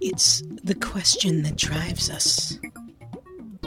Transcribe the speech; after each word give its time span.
It's 0.00 0.42
the 0.64 0.74
question 0.74 1.42
that 1.42 1.56
drives 1.56 2.10
us. 2.10 2.58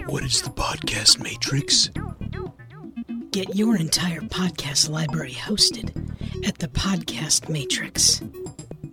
What 0.08 0.23
is 0.23 0.42
the 0.42 0.50
podcast 0.50 1.19
matrix? 1.21 1.90
Get 3.32 3.56
your 3.56 3.75
entire 3.77 4.21
podcast 4.21 4.90
library 4.90 5.32
hosted 5.33 5.92
at 6.48 6.58
the 6.59 6.67
Podcast 6.67 7.50
Matrix. 7.50 8.21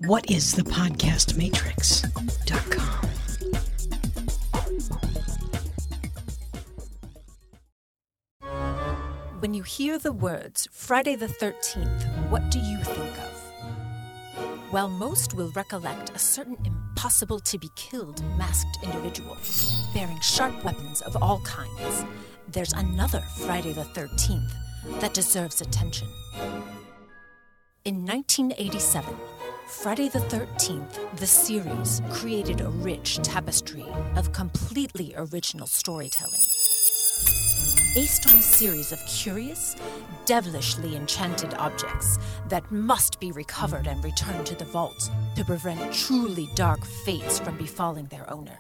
What 0.07 0.31
is 0.31 0.53
the 0.55 0.63
Podcast 0.63 1.37
Matrix.com? 1.37 3.09
When 9.41 9.55
you 9.55 9.63
hear 9.63 9.99
the 9.99 10.13
words 10.13 10.69
Friday 10.73 11.15
the 11.17 11.27
13th, 11.27 12.31
what 12.31 12.51
do 12.51 12.59
you 12.59 12.79
think 12.79 13.19
of? 13.19 13.22
Well, 14.73 14.89
most 14.89 15.35
will 15.35 15.51
recollect 15.51 16.17
a 16.17 16.19
certain 16.19 16.57
impossible 16.65 17.41
to 17.41 17.59
be 17.59 17.69
killed 17.77 18.25
masked 18.39 18.79
individual, 18.83 19.37
bearing 19.93 20.19
sharp 20.21 20.65
weapons 20.65 21.03
of 21.03 21.15
all 21.23 21.41
kinds. 21.41 22.07
There's 22.49 22.73
another 22.73 23.21
Friday 23.45 23.75
the 23.75 23.85
13th 23.85 24.51
that 25.01 25.13
deserves 25.13 25.61
attention. 25.61 26.09
In 27.85 28.07
1987, 28.07 29.15
Friday 29.69 30.09
the 30.09 30.21
13th, 30.21 31.19
the 31.19 31.27
series 31.27 32.01
created 32.09 32.63
a 32.63 32.71
rich 32.71 33.19
tapestry 33.19 33.85
of 34.17 34.33
completely 34.33 35.13
original 35.19 35.67
storytelling 35.67 36.41
based 37.95 38.27
on 38.27 38.39
a 38.39 38.43
series 38.43 38.91
of 38.91 39.05
curious, 39.07 39.77
devilishly 40.25 40.97
enchanted 40.97 41.53
objects 41.55 42.19
that 42.49 42.71
must 42.73 43.21
be 43.21 43.33
recovered 43.33 43.87
and 43.87 44.03
returned 44.03 44.47
to 44.47 44.55
the 44.55 44.65
vault 44.65 45.11
to 45.37 45.45
prevent 45.45 45.93
truly 45.93 46.49
dark 46.55 46.83
fates 47.05 47.39
from 47.39 47.57
befalling 47.59 48.07
their 48.07 48.29
owners. 48.33 48.57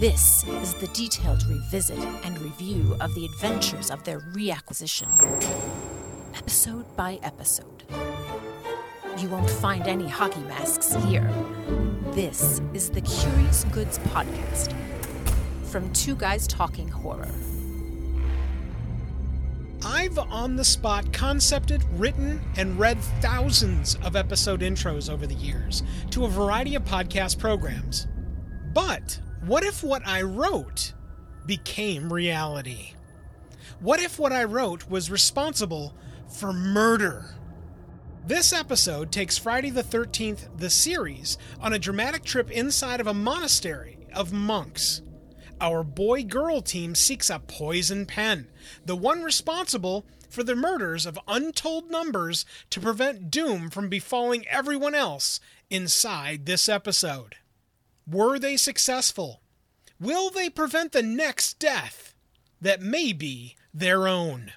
This 0.00 0.44
is 0.44 0.74
the 0.74 0.88
detailed 0.88 1.44
revisit 1.46 2.00
and 2.24 2.40
review 2.40 2.96
of 3.00 3.14
the 3.14 3.26
adventures 3.26 3.90
of 3.90 4.02
their 4.02 4.18
reacquisition, 4.34 5.08
episode 6.34 6.96
by 6.96 7.20
episode. 7.22 7.84
You 9.18 9.28
won't 9.28 9.50
find 9.50 9.86
any 9.86 10.08
hockey 10.08 10.40
masks 10.40 10.94
here. 11.04 11.30
This 12.10 12.60
is 12.74 12.90
the 12.90 13.02
Curious 13.02 13.64
Goods 13.64 13.98
Podcast 13.98 14.74
from 15.64 15.92
Two 15.92 16.16
Guys 16.16 16.48
Talking 16.48 16.88
Horror. 16.88 17.30
I've 19.84 20.18
on 20.18 20.56
the 20.56 20.64
spot 20.64 21.10
concepted, 21.12 21.82
written, 21.92 22.40
and 22.56 22.78
read 22.78 23.00
thousands 23.20 23.96
of 24.02 24.14
episode 24.14 24.60
intros 24.60 25.10
over 25.10 25.26
the 25.26 25.34
years 25.34 25.82
to 26.10 26.26
a 26.26 26.28
variety 26.28 26.74
of 26.74 26.84
podcast 26.84 27.38
programs. 27.38 28.06
But 28.74 29.20
what 29.46 29.64
if 29.64 29.82
what 29.82 30.06
I 30.06 30.22
wrote 30.22 30.92
became 31.46 32.12
reality? 32.12 32.92
What 33.80 34.00
if 34.00 34.18
what 34.18 34.32
I 34.32 34.44
wrote 34.44 34.90
was 34.90 35.10
responsible 35.10 35.94
for 36.28 36.52
murder? 36.52 37.34
This 38.26 38.52
episode 38.52 39.10
takes 39.10 39.38
Friday 39.38 39.70
the 39.70 39.82
13th, 39.82 40.58
the 40.58 40.68
series, 40.68 41.38
on 41.58 41.72
a 41.72 41.78
dramatic 41.78 42.22
trip 42.22 42.50
inside 42.50 43.00
of 43.00 43.06
a 43.06 43.14
monastery 43.14 44.06
of 44.14 44.30
monks 44.30 45.00
our 45.60 45.84
boy 45.84 46.24
girl 46.24 46.60
team 46.60 46.94
seeks 46.94 47.30
a 47.30 47.38
poison 47.38 48.06
pen, 48.06 48.48
the 48.84 48.96
one 48.96 49.22
responsible 49.22 50.06
for 50.28 50.42
the 50.42 50.56
murders 50.56 51.06
of 51.06 51.18
untold 51.28 51.90
numbers 51.90 52.44
to 52.70 52.80
prevent 52.80 53.30
doom 53.30 53.68
from 53.68 53.88
befalling 53.88 54.46
everyone 54.48 54.94
else 54.94 55.40
inside 55.68 56.46
this 56.46 56.68
episode. 56.68 57.36
Were 58.06 58.38
they 58.38 58.56
successful? 58.56 59.40
Will 60.00 60.30
they 60.30 60.48
prevent 60.48 60.92
the 60.92 61.02
next 61.02 61.58
death 61.58 62.14
that 62.60 62.80
may 62.80 63.12
be 63.12 63.56
their 63.74 64.08
own? 64.08 64.52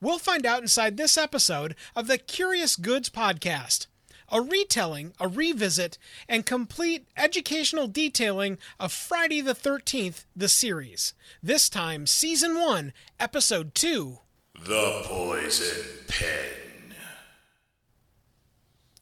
We'll 0.00 0.18
find 0.18 0.46
out 0.46 0.62
inside 0.62 0.96
this 0.96 1.16
episode 1.16 1.76
of 1.94 2.06
the 2.06 2.18
Curious 2.18 2.74
Goods 2.76 3.08
podcast 3.08 3.86
a 4.32 4.40
retelling, 4.40 5.12
a 5.20 5.28
revisit, 5.28 5.98
and 6.26 6.46
complete 6.46 7.06
educational 7.16 7.86
detailing 7.86 8.58
of 8.80 8.90
Friday 8.90 9.42
the 9.42 9.54
13th, 9.54 10.24
the 10.34 10.48
series. 10.48 11.12
This 11.42 11.68
time, 11.68 12.06
Season 12.06 12.58
1, 12.58 12.94
Episode 13.20 13.74
2 13.74 14.18
The 14.64 15.02
Poison 15.04 15.84
Pen. 16.08 16.96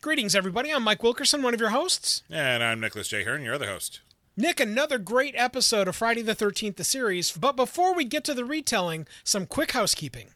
Greetings, 0.00 0.34
everybody. 0.34 0.72
I'm 0.72 0.82
Mike 0.82 1.02
Wilkerson, 1.02 1.42
one 1.42 1.54
of 1.54 1.60
your 1.60 1.70
hosts. 1.70 2.22
And 2.28 2.62
I'm 2.64 2.80
Nicholas 2.80 3.08
J. 3.08 3.22
Hearn, 3.22 3.42
your 3.42 3.54
other 3.54 3.68
host. 3.68 4.00
Nick, 4.36 4.58
another 4.58 4.98
great 4.98 5.34
episode 5.36 5.86
of 5.86 5.94
Friday 5.94 6.22
the 6.22 6.34
13th, 6.34 6.76
the 6.76 6.84
series. 6.84 7.30
But 7.32 7.54
before 7.54 7.94
we 7.94 8.04
get 8.04 8.24
to 8.24 8.34
the 8.34 8.44
retelling, 8.44 9.06
some 9.22 9.46
quick 9.46 9.72
housekeeping. 9.72 10.28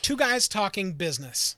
Two 0.00 0.16
guys 0.16 0.46
talking 0.46 0.92
business. 0.92 1.56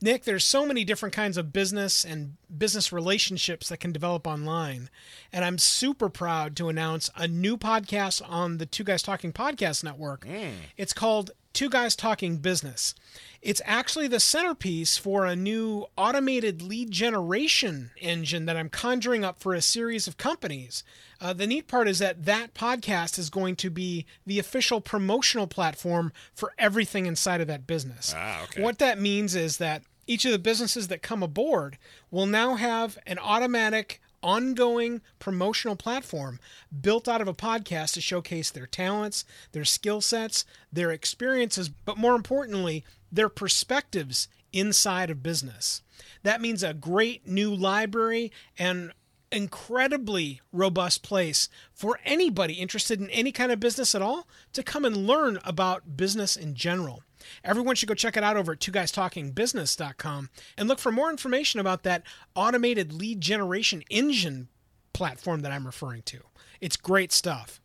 Nick, 0.00 0.24
there's 0.24 0.44
so 0.44 0.66
many 0.66 0.84
different 0.84 1.14
kinds 1.14 1.38
of 1.38 1.52
business 1.52 2.04
and 2.04 2.36
business 2.56 2.92
relationships 2.92 3.68
that 3.68 3.78
can 3.78 3.92
develop 3.92 4.26
online. 4.26 4.90
And 5.32 5.44
I'm 5.44 5.58
super 5.58 6.10
proud 6.10 6.54
to 6.56 6.68
announce 6.68 7.08
a 7.16 7.26
new 7.26 7.56
podcast 7.56 8.22
on 8.28 8.58
the 8.58 8.66
Two 8.66 8.84
Guys 8.84 9.02
Talking 9.02 9.32
Podcast 9.32 9.82
Network. 9.82 10.26
Mm. 10.26 10.52
It's 10.76 10.92
called 10.92 11.30
Two 11.54 11.70
Guys 11.70 11.96
Talking 11.96 12.36
Business. 12.36 12.94
It's 13.40 13.62
actually 13.64 14.08
the 14.08 14.20
centerpiece 14.20 14.98
for 14.98 15.24
a 15.24 15.34
new 15.34 15.86
automated 15.96 16.60
lead 16.60 16.90
generation 16.90 17.90
engine 17.98 18.44
that 18.44 18.56
I'm 18.58 18.68
conjuring 18.68 19.24
up 19.24 19.38
for 19.38 19.54
a 19.54 19.62
series 19.62 20.06
of 20.06 20.18
companies. 20.18 20.84
Uh, 21.20 21.32
the 21.32 21.46
neat 21.46 21.66
part 21.66 21.88
is 21.88 21.98
that 21.98 22.24
that 22.24 22.54
podcast 22.54 23.18
is 23.18 23.30
going 23.30 23.56
to 23.56 23.70
be 23.70 24.06
the 24.26 24.38
official 24.38 24.80
promotional 24.80 25.46
platform 25.46 26.12
for 26.34 26.52
everything 26.58 27.06
inside 27.06 27.40
of 27.40 27.46
that 27.46 27.66
business. 27.66 28.14
Ah, 28.16 28.44
okay. 28.44 28.62
What 28.62 28.78
that 28.78 29.00
means 29.00 29.34
is 29.34 29.56
that 29.58 29.82
each 30.06 30.24
of 30.24 30.32
the 30.32 30.38
businesses 30.38 30.88
that 30.88 31.02
come 31.02 31.22
aboard 31.22 31.78
will 32.10 32.26
now 32.26 32.54
have 32.54 32.98
an 33.06 33.18
automatic 33.18 34.00
ongoing 34.22 35.00
promotional 35.18 35.76
platform 35.76 36.40
built 36.80 37.08
out 37.08 37.20
of 37.20 37.28
a 37.28 37.34
podcast 37.34 37.94
to 37.94 38.00
showcase 38.00 38.50
their 38.50 38.66
talents, 38.66 39.24
their 39.52 39.64
skill 39.64 40.00
sets, 40.00 40.44
their 40.72 40.90
experiences, 40.90 41.68
but 41.68 41.98
more 41.98 42.14
importantly, 42.14 42.84
their 43.10 43.28
perspectives 43.28 44.28
inside 44.52 45.10
of 45.10 45.22
business. 45.22 45.82
That 46.22 46.40
means 46.40 46.62
a 46.62 46.74
great 46.74 47.26
new 47.26 47.54
library 47.54 48.32
and 48.58 48.92
incredibly 49.32 50.40
robust 50.52 51.02
place 51.02 51.48
for 51.72 51.98
anybody 52.04 52.54
interested 52.54 53.00
in 53.00 53.10
any 53.10 53.32
kind 53.32 53.52
of 53.52 53.60
business 53.60 53.94
at 53.94 54.02
all 54.02 54.26
to 54.52 54.62
come 54.62 54.84
and 54.84 54.96
learn 54.96 55.38
about 55.44 55.96
business 55.96 56.36
in 56.36 56.54
general. 56.54 57.02
Everyone 57.42 57.74
should 57.74 57.88
go 57.88 57.94
check 57.94 58.16
it 58.16 58.24
out 58.24 58.36
over 58.36 58.52
at 58.52 58.60
two 58.60 58.72
guys 58.72 58.92
talking 58.92 59.32
business.com 59.32 60.30
and 60.56 60.68
look 60.68 60.78
for 60.78 60.92
more 60.92 61.10
information 61.10 61.60
about 61.60 61.82
that 61.82 62.02
automated 62.34 62.92
lead 62.92 63.20
generation 63.20 63.82
engine 63.90 64.48
platform 64.92 65.40
that 65.40 65.52
I'm 65.52 65.66
referring 65.66 66.02
to. 66.02 66.20
It's 66.60 66.76
great 66.76 67.12
stuff. 67.12 67.60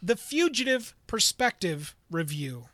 The 0.00 0.16
Fugitive 0.16 0.94
Perspective 1.06 1.96
Review. 2.10 2.66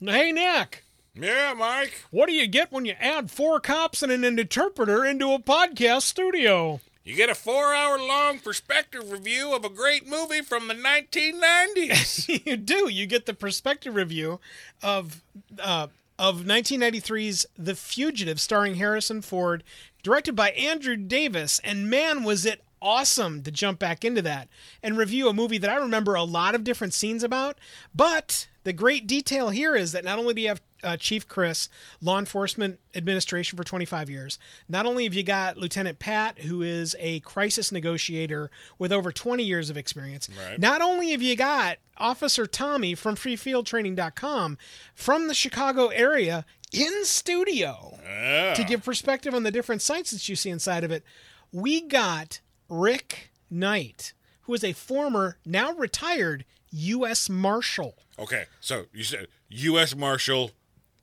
Hey, 0.00 0.32
Nick. 0.32 0.84
Yeah, 1.14 1.54
Mike. 1.56 2.04
What 2.10 2.28
do 2.28 2.34
you 2.34 2.46
get 2.46 2.70
when 2.72 2.84
you 2.84 2.94
add 3.00 3.30
four 3.30 3.60
cops 3.60 4.02
and 4.02 4.12
an 4.12 4.24
interpreter 4.24 5.04
into 5.04 5.32
a 5.32 5.38
podcast 5.38 6.02
studio? 6.02 6.80
You 7.02 7.16
get 7.16 7.30
a 7.30 7.34
four 7.34 7.74
hour 7.74 7.98
long 7.98 8.38
perspective 8.38 9.10
review 9.10 9.54
of 9.54 9.64
a 9.64 9.70
great 9.70 10.06
movie 10.06 10.42
from 10.42 10.68
the 10.68 10.74
1990s. 10.74 12.44
you 12.46 12.56
do. 12.56 12.88
You 12.88 13.06
get 13.06 13.26
the 13.26 13.34
perspective 13.34 13.94
review 13.94 14.38
of 14.82 15.22
uh, 15.58 15.88
of 16.18 16.42
1993's 16.42 17.46
The 17.58 17.74
Fugitive, 17.74 18.38
starring 18.40 18.74
Harrison 18.74 19.22
Ford, 19.22 19.64
directed 20.02 20.36
by 20.36 20.50
Andrew 20.50 20.94
Davis. 20.94 21.60
And 21.64 21.88
man, 21.88 22.22
was 22.22 22.44
it 22.44 22.62
awesome 22.82 23.42
to 23.42 23.50
jump 23.50 23.78
back 23.78 24.04
into 24.04 24.22
that 24.22 24.48
and 24.82 24.96
review 24.96 25.28
a 25.28 25.32
movie 25.32 25.58
that 25.58 25.70
I 25.70 25.76
remember 25.76 26.14
a 26.14 26.22
lot 26.24 26.54
of 26.54 26.64
different 26.64 26.94
scenes 26.94 27.22
about. 27.22 27.58
But 27.94 28.48
the 28.64 28.72
great 28.72 29.06
detail 29.06 29.50
here 29.50 29.74
is 29.74 29.92
that 29.92 30.04
not 30.04 30.18
only 30.18 30.34
do 30.34 30.40
you 30.42 30.48
have 30.48 30.62
uh, 30.82 30.96
Chief 30.96 31.28
Chris, 31.28 31.68
law 32.00 32.18
enforcement 32.18 32.80
administration 32.94 33.54
for 33.58 33.64
25 33.64 34.08
years. 34.08 34.38
Not 34.66 34.86
only 34.86 35.04
have 35.04 35.12
you 35.12 35.22
got 35.22 35.58
Lieutenant 35.58 35.98
Pat, 35.98 36.38
who 36.38 36.62
is 36.62 36.96
a 36.98 37.20
crisis 37.20 37.70
negotiator 37.70 38.50
with 38.78 38.90
over 38.90 39.12
20 39.12 39.42
years 39.42 39.68
of 39.68 39.76
experience. 39.76 40.30
Right. 40.48 40.58
Not 40.58 40.80
only 40.80 41.10
have 41.10 41.20
you 41.20 41.36
got 41.36 41.76
Officer 41.98 42.46
Tommy 42.46 42.94
from 42.94 43.14
FreeFieldTraining.com 43.14 44.58
from 44.94 45.28
the 45.28 45.34
Chicago 45.34 45.88
area 45.88 46.44
in 46.72 47.04
studio 47.04 47.98
Yeah. 48.02 48.54
to 48.54 48.64
give 48.64 48.82
perspective 48.84 49.34
on 49.34 49.42
the 49.42 49.50
different 49.50 49.82
sites 49.82 50.10
that 50.12 50.28
you 50.28 50.36
see 50.36 50.50
inside 50.50 50.84
of 50.84 50.90
it. 50.90 51.04
We 51.52 51.80
got 51.82 52.40
Rick 52.70 53.30
Knight, 53.50 54.14
who 54.42 54.54
is 54.54 54.64
a 54.64 54.72
former, 54.72 55.36
now 55.44 55.72
retired 55.72 56.44
U.S. 56.70 57.28
Marshal. 57.28 57.96
Okay, 58.18 58.44
so 58.60 58.84
you 58.94 59.04
said 59.04 59.26
U.S. 59.48 59.94
Marshal 59.94 60.52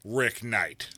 Rick 0.04 0.44
Knight. 0.44 0.90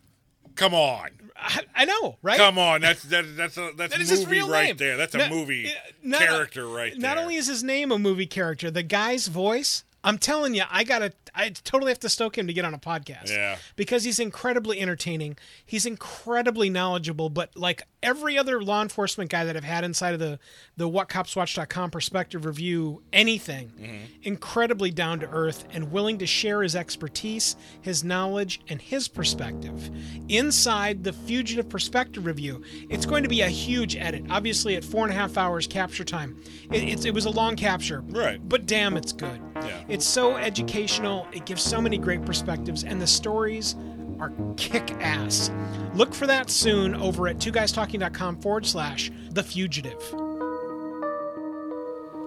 Come 0.55 0.73
on. 0.73 1.09
I, 1.35 1.61
I 1.73 1.85
know, 1.85 2.17
right? 2.21 2.37
Come 2.37 2.57
on. 2.59 2.81
That's 2.81 3.01
that, 3.03 3.35
that's 3.37 3.57
a 3.57 3.71
that's 3.77 3.95
That 3.97 4.01
a 4.11 4.13
movie 4.15 4.31
real 4.31 4.49
right 4.49 4.67
name. 4.67 4.77
there. 4.77 4.97
That's 4.97 5.15
a 5.15 5.19
No- 5.19 5.29
movie 5.29 5.71
not- 6.03 6.19
character 6.19 6.67
right 6.67 6.91
there. 6.91 7.01
Not 7.01 7.17
only 7.17 7.35
is 7.35 7.47
his 7.47 7.63
name 7.63 7.91
a 7.91 7.97
movie 7.99 8.25
character, 8.27 8.69
the 8.69 8.83
guy's 8.83 9.27
voice. 9.27 9.83
I'm 10.03 10.17
telling 10.17 10.53
you, 10.55 10.63
I 10.69 10.83
gotta. 10.83 11.13
I 11.35 11.49
totally 11.49 11.91
have 11.91 11.99
to 11.99 12.09
stoke 12.09 12.37
him 12.37 12.47
to 12.47 12.53
get 12.53 12.65
on 12.65 12.73
a 12.73 12.79
podcast. 12.79 13.29
Yeah. 13.29 13.57
Because 13.75 14.03
he's 14.03 14.19
incredibly 14.19 14.79
entertaining. 14.81 15.37
He's 15.65 15.85
incredibly 15.85 16.69
knowledgeable. 16.69 17.29
But 17.29 17.55
like 17.55 17.83
every 18.01 18.37
other 18.37 18.61
law 18.61 18.81
enforcement 18.81 19.29
guy 19.29 19.43
that 19.45 19.55
I've 19.57 19.63
had 19.63 19.83
inside 19.83 20.13
of 20.13 20.19
the 20.19 20.39
the 20.77 20.89
WhatCopsWatch.com 20.89 21.91
perspective 21.91 22.45
review, 22.45 23.01
anything, 23.13 23.71
Mm-hmm. 23.79 23.95
incredibly 24.23 24.91
down 24.91 25.19
to 25.19 25.29
earth 25.29 25.65
and 25.71 25.91
willing 25.91 26.17
to 26.19 26.25
share 26.25 26.61
his 26.63 26.75
expertise, 26.75 27.55
his 27.81 28.03
knowledge, 28.03 28.61
and 28.69 28.81
his 28.81 29.07
perspective 29.07 29.89
inside 30.29 31.03
the 31.03 31.13
Fugitive 31.13 31.67
Perspective 31.69 32.25
review. 32.25 32.63
It's 32.89 33.05
going 33.05 33.23
to 33.23 33.29
be 33.29 33.41
a 33.41 33.47
huge 33.49 33.95
edit. 33.95 34.23
Obviously, 34.29 34.75
at 34.75 34.83
four 34.83 35.05
and 35.05 35.13
a 35.13 35.17
half 35.17 35.37
hours 35.37 35.67
capture 35.67 36.03
time, 36.03 36.41
it, 36.71 36.83
it's, 36.83 37.05
it 37.05 37.13
was 37.13 37.25
a 37.25 37.29
long 37.29 37.55
capture, 37.55 38.01
Right. 38.09 38.39
But 38.47 38.65
damn, 38.65 38.97
it's 38.97 39.11
good. 39.11 39.39
Yeah. 39.55 39.83
It's 39.87 40.05
so 40.05 40.35
educational. 40.37 41.18
It 41.31 41.45
gives 41.45 41.61
so 41.61 41.81
many 41.81 41.97
great 41.97 42.25
perspectives, 42.25 42.83
and 42.83 43.01
the 43.01 43.07
stories 43.07 43.75
are 44.19 44.31
kick 44.57 44.91
ass. 44.99 45.51
Look 45.93 46.13
for 46.13 46.27
that 46.27 46.49
soon 46.49 46.95
over 46.95 47.27
at 47.27 47.39
two 47.39 47.51
guystalking.com 47.51 48.41
forward 48.41 48.65
slash 48.65 49.11
the 49.31 49.43
fugitive. 49.43 50.01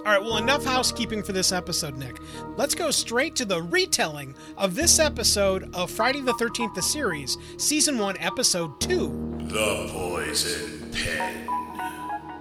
All 0.04 0.08
right, 0.10 0.20
well, 0.20 0.38
enough 0.38 0.64
housekeeping 0.64 1.22
for 1.22 1.32
this 1.32 1.52
episode, 1.52 1.96
Nick. 1.96 2.18
Let's 2.56 2.74
go 2.74 2.90
straight 2.90 3.36
to 3.36 3.44
the 3.44 3.62
retelling 3.62 4.34
of 4.56 4.74
this 4.74 4.98
episode 4.98 5.72
of 5.76 5.92
Friday 5.92 6.20
the 6.20 6.32
13th, 6.34 6.74
the 6.74 6.82
series, 6.82 7.38
Season 7.56 7.96
1, 7.98 8.18
Episode 8.18 8.80
2. 8.80 9.38
The 9.42 9.88
Poison 9.92 10.90
Pen. 10.92 11.51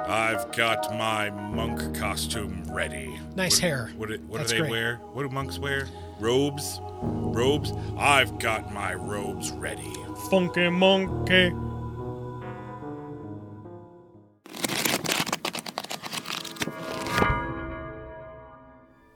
I've 0.08 0.52
got 0.52 0.94
my 0.96 1.30
monk 1.30 1.96
costume 1.98 2.64
ready. 2.70 3.18
Nice 3.36 3.54
What- 3.56 3.62
hair. 3.62 3.92
What, 3.98 4.10
do- 4.10 4.20
what 4.28 4.40
That's 4.40 4.52
do 4.52 4.56
they 4.58 4.62
great. 4.62 4.72
wear? 4.72 4.96
What 5.14 5.24
do 5.24 5.30
monks 5.30 5.58
wear? 5.60 5.88
Robes? 6.20 6.80
Robes? 7.02 7.72
I've 7.98 8.38
got 8.40 8.74
my 8.74 8.94
robes 8.94 9.52
ready. 9.52 9.94
Funky 10.30 10.70
monkey. 10.70 11.52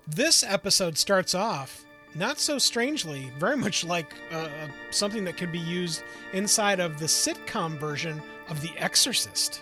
This 0.08 0.44
episode 0.44 0.98
starts 0.98 1.34
off 1.34 1.84
not 2.14 2.40
so 2.40 2.58
strangely, 2.58 3.32
very 3.38 3.58
much 3.58 3.84
like 3.84 4.14
uh, 4.32 4.36
uh, 4.38 4.50
something 4.92 5.26
that 5.26 5.36
could 5.36 5.52
be 5.52 5.60
used 5.60 6.04
inside 6.34 6.80
of 6.80 6.98
the 7.00 7.06
sitcom 7.06 7.78
version 7.78 8.22
of 8.50 8.62
The 8.62 8.72
Exorcist. 8.78 9.62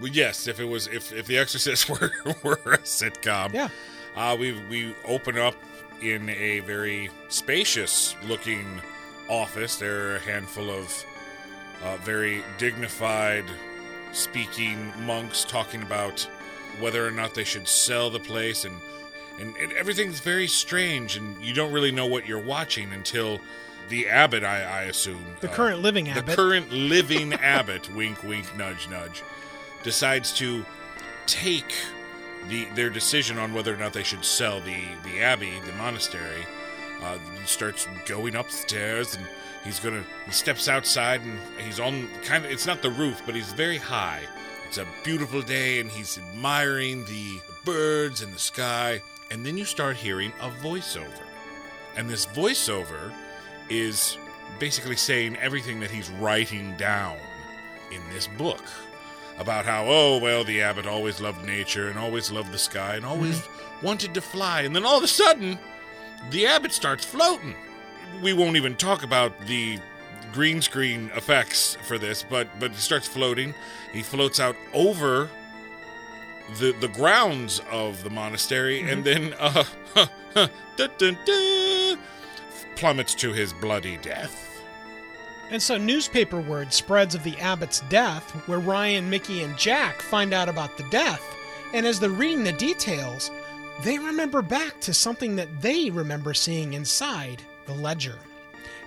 Well, 0.00 0.08
yes, 0.10 0.46
if 0.48 0.58
it 0.60 0.64
was 0.64 0.86
if 0.88 1.12
if 1.12 1.26
The 1.26 1.38
Exorcist 1.38 1.88
were 1.90 2.10
were 2.42 2.54
a 2.66 2.78
sitcom, 2.78 3.52
Yeah. 3.52 3.68
uh, 4.16 4.36
we 4.38 4.52
we 4.68 4.94
open 5.06 5.38
up 5.38 5.54
in 6.00 6.28
a 6.30 6.60
very 6.60 7.10
spacious 7.28 8.16
looking 8.26 8.80
office. 9.28 9.76
There 9.76 10.08
are 10.12 10.16
a 10.16 10.20
handful 10.20 10.70
of 10.70 11.04
uh, 11.84 11.96
very 11.98 12.42
dignified 12.58 13.44
speaking 14.12 14.92
monks 15.06 15.44
talking 15.44 15.82
about 15.82 16.28
whether 16.80 17.06
or 17.06 17.10
not 17.10 17.34
they 17.34 17.44
should 17.44 17.66
sell 17.68 18.10
the 18.10 18.20
place 18.20 18.64
and 18.64 18.76
and, 19.40 19.56
and 19.56 19.72
everything's 19.72 20.20
very 20.20 20.46
strange 20.46 21.16
and 21.16 21.42
you 21.42 21.54
don't 21.54 21.72
really 21.72 21.90
know 21.90 22.06
what 22.06 22.26
you're 22.26 22.38
watching 22.38 22.92
until 22.92 23.40
the 23.88 24.06
abbot 24.08 24.44
I, 24.44 24.62
I 24.62 24.82
assume 24.84 25.24
The 25.40 25.50
uh, 25.50 25.54
current 25.54 25.80
living 25.80 26.04
the 26.04 26.10
abbot. 26.12 26.26
The 26.26 26.36
current 26.36 26.70
living 26.70 27.32
abbot, 27.34 27.92
wink, 27.94 28.22
wink, 28.22 28.54
nudge, 28.56 28.88
nudge, 28.90 29.22
decides 29.82 30.32
to 30.34 30.64
take 31.26 31.74
the 32.48 32.66
their 32.74 32.90
decision 32.90 33.38
on 33.38 33.54
whether 33.54 33.72
or 33.72 33.76
not 33.76 33.92
they 33.92 34.02
should 34.02 34.24
sell 34.24 34.60
the 34.60 34.84
the 35.04 35.20
abbey, 35.20 35.52
the 35.66 35.72
monastery. 35.72 36.46
Uh, 37.02 37.18
starts 37.46 37.88
going 38.06 38.36
upstairs, 38.36 39.16
and 39.16 39.26
he's 39.64 39.80
gonna. 39.80 40.04
He 40.24 40.30
steps 40.30 40.68
outside, 40.68 41.20
and 41.22 41.38
he's 41.58 41.80
on 41.80 42.08
kind 42.24 42.44
of. 42.44 42.52
It's 42.52 42.66
not 42.66 42.80
the 42.80 42.90
roof, 42.90 43.22
but 43.26 43.34
he's 43.34 43.52
very 43.52 43.78
high. 43.78 44.20
It's 44.68 44.78
a 44.78 44.86
beautiful 45.02 45.42
day, 45.42 45.80
and 45.80 45.90
he's 45.90 46.16
admiring 46.18 47.04
the 47.06 47.40
birds 47.64 48.22
and 48.22 48.32
the 48.32 48.38
sky. 48.38 49.02
And 49.32 49.44
then 49.44 49.56
you 49.56 49.64
start 49.64 49.96
hearing 49.96 50.32
a 50.40 50.50
voiceover, 50.50 51.24
and 51.96 52.08
this 52.08 52.26
voiceover 52.26 53.12
is 53.68 54.16
basically 54.60 54.96
saying 54.96 55.36
everything 55.38 55.80
that 55.80 55.90
he's 55.90 56.10
writing 56.10 56.76
down 56.76 57.16
in 57.90 58.00
this 58.12 58.28
book 58.38 58.62
about 59.38 59.64
how 59.64 59.84
oh 59.86 60.18
well 60.18 60.44
the 60.44 60.60
abbot 60.62 60.86
always 60.86 61.20
loved 61.20 61.44
nature 61.44 61.88
and 61.88 61.98
always 61.98 62.30
loved 62.30 62.52
the 62.52 62.58
sky 62.58 62.96
and 62.96 63.04
always 63.04 63.42
wanted 63.82 64.14
to 64.14 64.20
fly. 64.20 64.62
And 64.62 64.74
then 64.74 64.84
all 64.84 64.98
of 64.98 65.04
a 65.04 65.08
sudden 65.08 65.58
the 66.30 66.46
abbot 66.46 66.72
starts 66.72 67.04
floating. 67.04 67.54
We 68.22 68.32
won't 68.32 68.56
even 68.56 68.76
talk 68.76 69.02
about 69.02 69.32
the 69.46 69.78
green 70.32 70.62
screen 70.62 71.10
effects 71.14 71.76
for 71.82 71.98
this 71.98 72.24
but 72.28 72.48
but 72.58 72.70
he 72.72 72.76
starts 72.78 73.08
floating. 73.08 73.54
He 73.92 74.02
floats 74.02 74.40
out 74.40 74.56
over 74.72 75.28
the 76.58 76.72
the 76.80 76.88
grounds 76.88 77.60
of 77.70 78.02
the 78.04 78.10
monastery 78.10 78.82
and 78.82 79.04
then 79.04 79.34
uh 79.38 79.64
plummets 82.76 83.14
to 83.14 83.32
his 83.32 83.52
bloody 83.52 83.96
death 83.98 84.51
And 85.50 85.62
so 85.62 85.76
newspaper 85.76 86.40
word 86.40 86.72
spreads 86.72 87.14
of 87.14 87.22
the 87.24 87.36
abbot's 87.38 87.80
death, 87.88 88.30
where 88.48 88.58
Ryan, 88.58 89.10
Micki, 89.10 89.44
and 89.44 89.56
Jack 89.58 90.00
find 90.00 90.32
out 90.32 90.48
about 90.48 90.76
the 90.76 90.84
death. 90.84 91.22
And 91.74 91.86
as 91.86 92.00
they're 92.00 92.10
reading 92.10 92.44
the 92.44 92.52
details, 92.52 93.30
they 93.82 93.98
remember 93.98 94.40
back 94.42 94.80
to 94.80 94.94
something 94.94 95.36
that 95.36 95.60
they 95.60 95.90
remember 95.90 96.32
seeing 96.34 96.74
inside 96.74 97.42
the 97.66 97.74
ledger. 97.74 98.18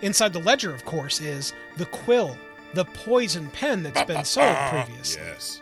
Inside 0.02 0.34
the 0.34 0.40
ledger, 0.40 0.74
of 0.74 0.86
course, 0.86 1.22
is 1.22 1.54
the 1.78 1.86
quill, 1.88 2.38
the 2.74 2.86
poison 2.86 3.48
pen 3.50 3.84
that's 3.84 4.04
been 4.04 4.26
sold 4.26 4.56
previously. 4.70 5.22
yes 5.24 5.62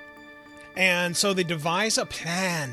And 0.76 1.16
so 1.16 1.34
they 1.34 1.44
devise 1.44 1.98
a 1.98 2.06
plan. 2.06 2.72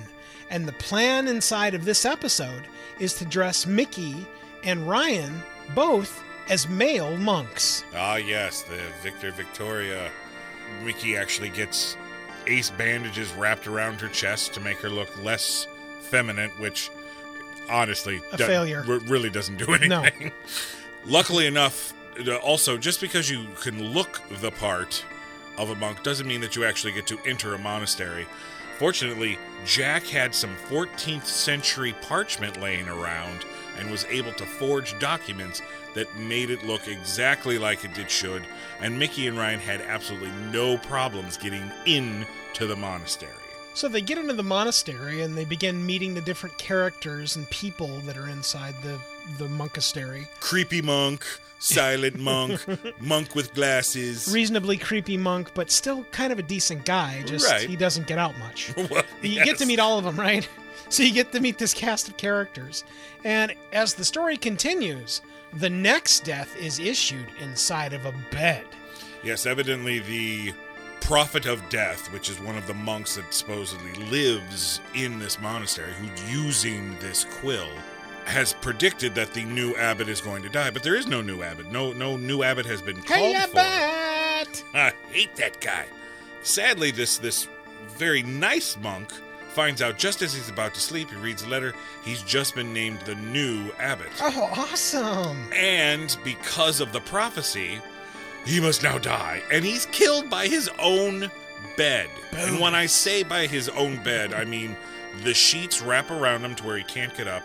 And 0.50 0.66
the 0.66 0.72
plan 0.72 1.28
inside 1.28 1.74
of 1.74 1.84
this 1.84 2.04
episode 2.04 2.64
is 2.98 3.14
to 3.14 3.24
dress 3.24 3.64
Micki 3.64 4.24
and 4.64 4.88
Ryan 4.88 5.42
both 5.74 6.22
as 6.50 6.68
male 6.68 7.16
monks. 7.16 7.84
Ah, 7.94 8.16
yes, 8.16 8.62
the 8.62 8.78
Victor 9.02 9.30
Victoria. 9.32 10.10
Micki 10.84 11.18
actually 11.18 11.48
gets 11.48 11.96
ace 12.46 12.70
bandages 12.70 13.32
wrapped 13.32 13.66
around 13.66 14.00
her 14.00 14.08
chest 14.08 14.52
to 14.54 14.60
make 14.60 14.78
her 14.78 14.90
look 14.90 15.08
less 15.22 15.66
feminine, 16.00 16.50
which 16.58 16.90
honestly 17.70 18.20
A 18.32 18.38
failure. 18.38 18.82
re- 18.86 18.98
really 19.06 19.30
doesn't 19.30 19.56
do 19.56 19.72
anything. 19.72 19.88
No. 19.88 20.30
Luckily 21.06 21.46
enough, 21.46 21.94
also, 22.42 22.76
just 22.76 23.00
because 23.00 23.30
you 23.30 23.46
can 23.60 23.82
look 23.92 24.20
the 24.40 24.50
part 24.50 25.04
of 25.56 25.70
a 25.70 25.74
monk 25.76 26.02
doesn't 26.02 26.26
mean 26.26 26.40
that 26.42 26.56
you 26.56 26.64
actually 26.64 26.92
get 26.92 27.06
to 27.06 27.18
enter 27.26 27.54
a 27.54 27.58
monastery. 27.58 28.26
Fortunately, 28.78 29.38
Jack 29.64 30.04
had 30.04 30.34
some 30.34 30.54
14th 30.68 31.24
century 31.26 31.94
parchment 32.02 32.60
laying 32.60 32.88
around 32.88 33.44
and 33.78 33.90
was 33.90 34.04
able 34.06 34.32
to 34.34 34.44
forge 34.44 34.98
documents 34.98 35.62
that 35.94 36.14
made 36.16 36.50
it 36.50 36.64
look 36.64 36.86
exactly 36.88 37.58
like 37.58 37.84
it 37.84 37.94
did 37.94 38.10
should, 38.10 38.44
and 38.80 39.00
Micki 39.00 39.28
and 39.28 39.36
Ryan 39.36 39.58
had 39.60 39.80
absolutely 39.82 40.30
no 40.52 40.78
problems 40.78 41.36
getting 41.36 41.70
into 41.86 42.66
the 42.66 42.76
monastery. 42.76 43.32
So 43.74 43.88
they 43.88 44.00
get 44.00 44.18
into 44.18 44.34
the 44.34 44.42
monastery 44.42 45.22
and 45.22 45.36
they 45.36 45.44
begin 45.44 45.84
meeting 45.86 46.14
the 46.14 46.20
different 46.20 46.58
characters 46.58 47.36
and 47.36 47.48
people 47.50 47.98
that 48.00 48.16
are 48.16 48.28
inside 48.28 48.74
the 48.82 48.98
the 49.38 49.46
monkastery. 49.46 50.26
Creepy 50.40 50.82
monk, 50.82 51.24
silent 51.60 52.18
monk, 52.18 52.60
monk 53.00 53.34
with 53.36 53.54
glasses. 53.54 54.28
Reasonably 54.32 54.76
creepy 54.76 55.16
monk, 55.16 55.52
but 55.54 55.70
still 55.70 56.04
kind 56.10 56.32
of 56.32 56.38
a 56.38 56.42
decent 56.42 56.84
guy. 56.84 57.22
Just 57.24 57.46
Right. 57.48 57.68
he 57.68 57.76
doesn't 57.76 58.06
get 58.08 58.18
out 58.18 58.36
much. 58.38 58.72
Well, 58.90 59.04
You 59.22 59.44
get 59.44 59.58
to 59.58 59.66
meet 59.66 59.78
all 59.78 59.98
of 59.98 60.04
them, 60.04 60.18
right? 60.18 60.48
So 60.88 61.02
you 61.04 61.12
get 61.12 61.30
to 61.32 61.40
meet 61.40 61.58
this 61.58 61.74
cast 61.74 62.08
of 62.08 62.16
characters. 62.16 62.84
And 63.24 63.54
as 63.72 63.94
the 63.94 64.04
story 64.04 64.36
continues, 64.36 65.22
the 65.52 65.70
next 65.70 66.24
death 66.24 66.56
is 66.56 66.78
issued 66.78 67.26
inside 67.40 67.92
of 67.92 68.06
a 68.06 68.14
bed. 68.30 68.64
Yes, 69.22 69.46
evidently 69.46 70.00
the 70.00 70.52
prophet 71.00 71.46
of 71.46 71.66
death, 71.68 72.12
which 72.12 72.28
is 72.28 72.40
one 72.40 72.56
of 72.56 72.66
the 72.66 72.74
monks 72.74 73.16
that 73.16 73.32
supposedly 73.32 73.92
lives 74.10 74.80
in 74.94 75.18
this 75.18 75.40
monastery, 75.40 75.92
who's 75.92 76.32
using 76.32 76.96
this 76.98 77.24
quill, 77.24 77.68
has 78.24 78.52
predicted 78.52 79.14
that 79.14 79.32
the 79.34 79.44
new 79.44 79.74
abbot 79.76 80.08
is 80.08 80.20
going 80.20 80.42
to 80.42 80.48
die. 80.48 80.70
But 80.70 80.82
there 80.82 80.94
is 80.96 81.06
no 81.06 81.20
new 81.20 81.42
abbot. 81.42 81.70
No, 81.70 81.92
no 81.92 82.16
new 82.16 82.42
abbot 82.42 82.66
has 82.66 82.80
been 82.82 83.02
called 83.02 83.36
Hey, 83.36 83.46
for. 83.46 83.58
I 84.74 84.92
hate 85.10 85.36
that 85.36 85.60
guy. 85.60 85.86
Sadly, 86.42 86.90
this 86.90 87.18
this 87.18 87.48
very 87.88 88.22
nice 88.22 88.76
monk 88.76 89.12
finds 89.50 89.82
out 89.82 89.98
just 89.98 90.22
as 90.22 90.32
he's 90.34 90.48
about 90.48 90.74
to 90.74 90.80
sleep. 90.80 91.10
He 91.10 91.16
reads 91.16 91.42
a 91.42 91.48
letter. 91.48 91.74
He's 92.04 92.22
just 92.22 92.54
been 92.54 92.72
named 92.72 93.00
the 93.02 93.14
new 93.16 93.70
abbot. 93.78 94.08
Oh, 94.22 94.50
awesome! 94.56 95.52
And 95.52 96.16
because 96.24 96.80
of 96.80 96.92
the 96.92 97.00
prophecy, 97.00 97.80
He 98.46 98.60
must 98.60 98.82
now 98.82 98.96
die. 98.98 99.42
And 99.52 99.64
he's 99.64 99.86
killed 99.86 100.30
by 100.30 100.46
his 100.46 100.70
own 100.78 101.30
bed. 101.76 102.08
Boom. 102.30 102.40
And 102.40 102.60
when 102.60 102.74
I 102.74 102.86
say 102.86 103.22
by 103.22 103.46
his 103.46 103.68
own 103.68 104.02
bed, 104.02 104.32
I 104.32 104.44
mean 104.44 104.76
the 105.24 105.34
sheets 105.34 105.82
wrap 105.82 106.10
around 106.10 106.42
him 106.44 106.54
to 106.54 106.64
where 106.64 106.78
he 106.78 106.84
can't 106.84 107.14
get 107.16 107.28
up, 107.28 107.42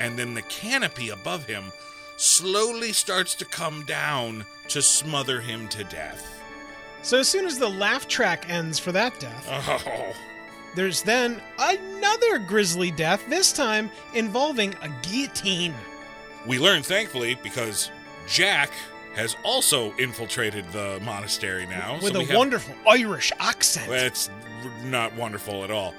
and 0.00 0.18
then 0.18 0.34
the 0.34 0.42
canopy 0.42 1.10
above 1.10 1.46
him 1.46 1.70
slowly 2.16 2.92
starts 2.92 3.34
to 3.36 3.44
come 3.44 3.84
down 3.84 4.44
to 4.68 4.80
smother 4.82 5.40
him 5.40 5.68
to 5.68 5.84
death. 5.84 6.40
So 7.02 7.18
as 7.18 7.28
soon 7.28 7.44
as 7.44 7.58
the 7.58 7.68
laugh 7.68 8.08
track 8.08 8.46
ends 8.48 8.78
for 8.78 8.90
that 8.92 9.18
death, 9.20 9.46
Oh. 9.48 10.12
There's 10.74 11.02
then 11.02 11.40
another 11.58 12.38
grisly 12.38 12.90
death, 12.90 13.24
this 13.28 13.52
time 13.52 13.90
involving 14.14 14.74
a 14.82 14.88
guillotine. 15.02 15.74
We 16.46 16.58
learn, 16.58 16.82
thankfully, 16.82 17.38
because 17.42 17.90
Jack 18.28 18.70
has 19.14 19.36
also 19.44 19.92
infiltrated 19.96 20.70
the 20.72 21.00
monastery 21.04 21.66
now. 21.66 21.98
With 22.02 22.14
so 22.14 22.20
a 22.20 22.24
have- 22.24 22.36
wonderful 22.36 22.74
Irish 22.88 23.32
accent. 23.38 23.88
That's 23.88 24.28
not 24.84 25.14
wonderful 25.14 25.64
at 25.64 25.70
all. 25.70 25.94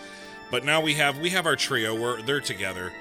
But 0.51 0.63
now 0.63 0.81
we 0.81 0.93
have 0.95 1.19
we 1.19 1.29
have 1.31 1.45
our 1.45 1.55
trio 1.55 1.95
where 1.99 2.21
they're 2.21 2.39
together, 2.41 2.91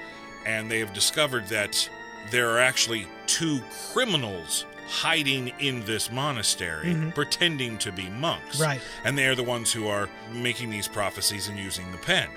and 0.47 0.71
they 0.71 0.79
have 0.79 0.93
discovered 0.93 1.47
that 1.49 1.89
there 2.31 2.51
are 2.51 2.59
actually 2.59 3.07
two 3.27 3.61
criminals 3.93 4.65
hiding 4.87 5.49
in 5.59 5.85
this 5.85 6.11
monastery, 6.11 7.13
pretending 7.15 7.79
to 7.79 7.93
be 7.93 8.09
monks. 8.09 8.61
Right. 8.61 8.81
And 9.05 9.17
they 9.17 9.27
are 9.27 9.35
the 9.35 9.43
ones 9.43 9.73
who 9.73 9.89
are 9.89 10.09
making 10.33 10.71
these 10.71 10.89
prophecies 10.89 11.49
and 11.49 11.59
using 11.59 11.91
the 11.93 11.99
pen. 11.99 12.29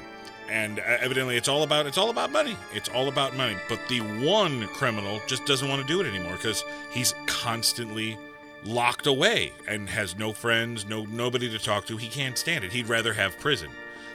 And 0.50 0.80
uh, 0.80 0.84
evidently, 1.02 1.36
it's 1.36 1.50
all 1.50 1.64
about 1.64 1.86
it's 1.86 1.98
all 1.98 2.10
about 2.10 2.32
money. 2.32 2.56
It's 2.74 2.90
all 2.90 3.10
about 3.10 3.36
money. 3.36 3.58
But 3.68 3.80
the 3.90 4.00
one 4.00 4.68
criminal 4.68 5.22
just 5.28 5.46
doesn't 5.46 5.68
want 5.68 5.82
to 5.82 5.88
do 5.88 6.00
it 6.00 6.08
anymore 6.08 6.34
because 6.34 6.64
he's 6.92 7.14
constantly 7.26 8.18
locked 8.64 9.08
away 9.08 9.52
and 9.68 9.90
has 9.90 10.18
no 10.18 10.32
friends, 10.34 10.86
no 10.86 11.06
nobody 11.06 11.50
to 11.50 11.60
talk 11.60 11.86
to. 11.88 11.98
He 11.98 12.08
can't 12.08 12.38
stand 12.38 12.64
it. 12.64 12.72
He'd 12.72 12.88
rather 12.88 13.14
have 13.14 13.38
prison. 13.40 13.70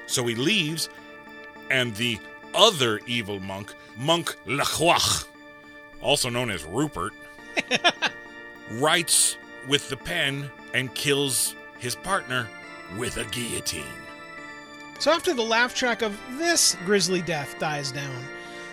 So 0.06 0.26
he 0.26 0.34
leaves, 0.34 0.88
and 1.70 1.94
the 1.96 2.18
other 2.54 3.00
evil 3.06 3.40
monk, 3.40 3.74
Monk 3.96 4.34
Lacroix, 4.46 5.26
also 6.00 6.28
known 6.28 6.50
as 6.50 6.64
Rupert, 6.64 7.12
writes 8.81 9.37
with 9.69 9.88
the 9.88 9.97
pen 9.97 10.50
and 10.75 10.95
kills 10.95 11.55
his 11.79 11.95
partner 11.95 12.49
with 12.97 13.17
a 13.17 13.25
guillotine. 13.26 13.85
So 14.99 15.11
after 15.11 15.35
the 15.35 15.43
laugh 15.43 15.75
track 15.75 16.02
of 16.02 16.19
this 16.38 16.76
grisly 16.85 17.23
death 17.23 17.59
dies 17.59 17.91
down, 17.91 18.25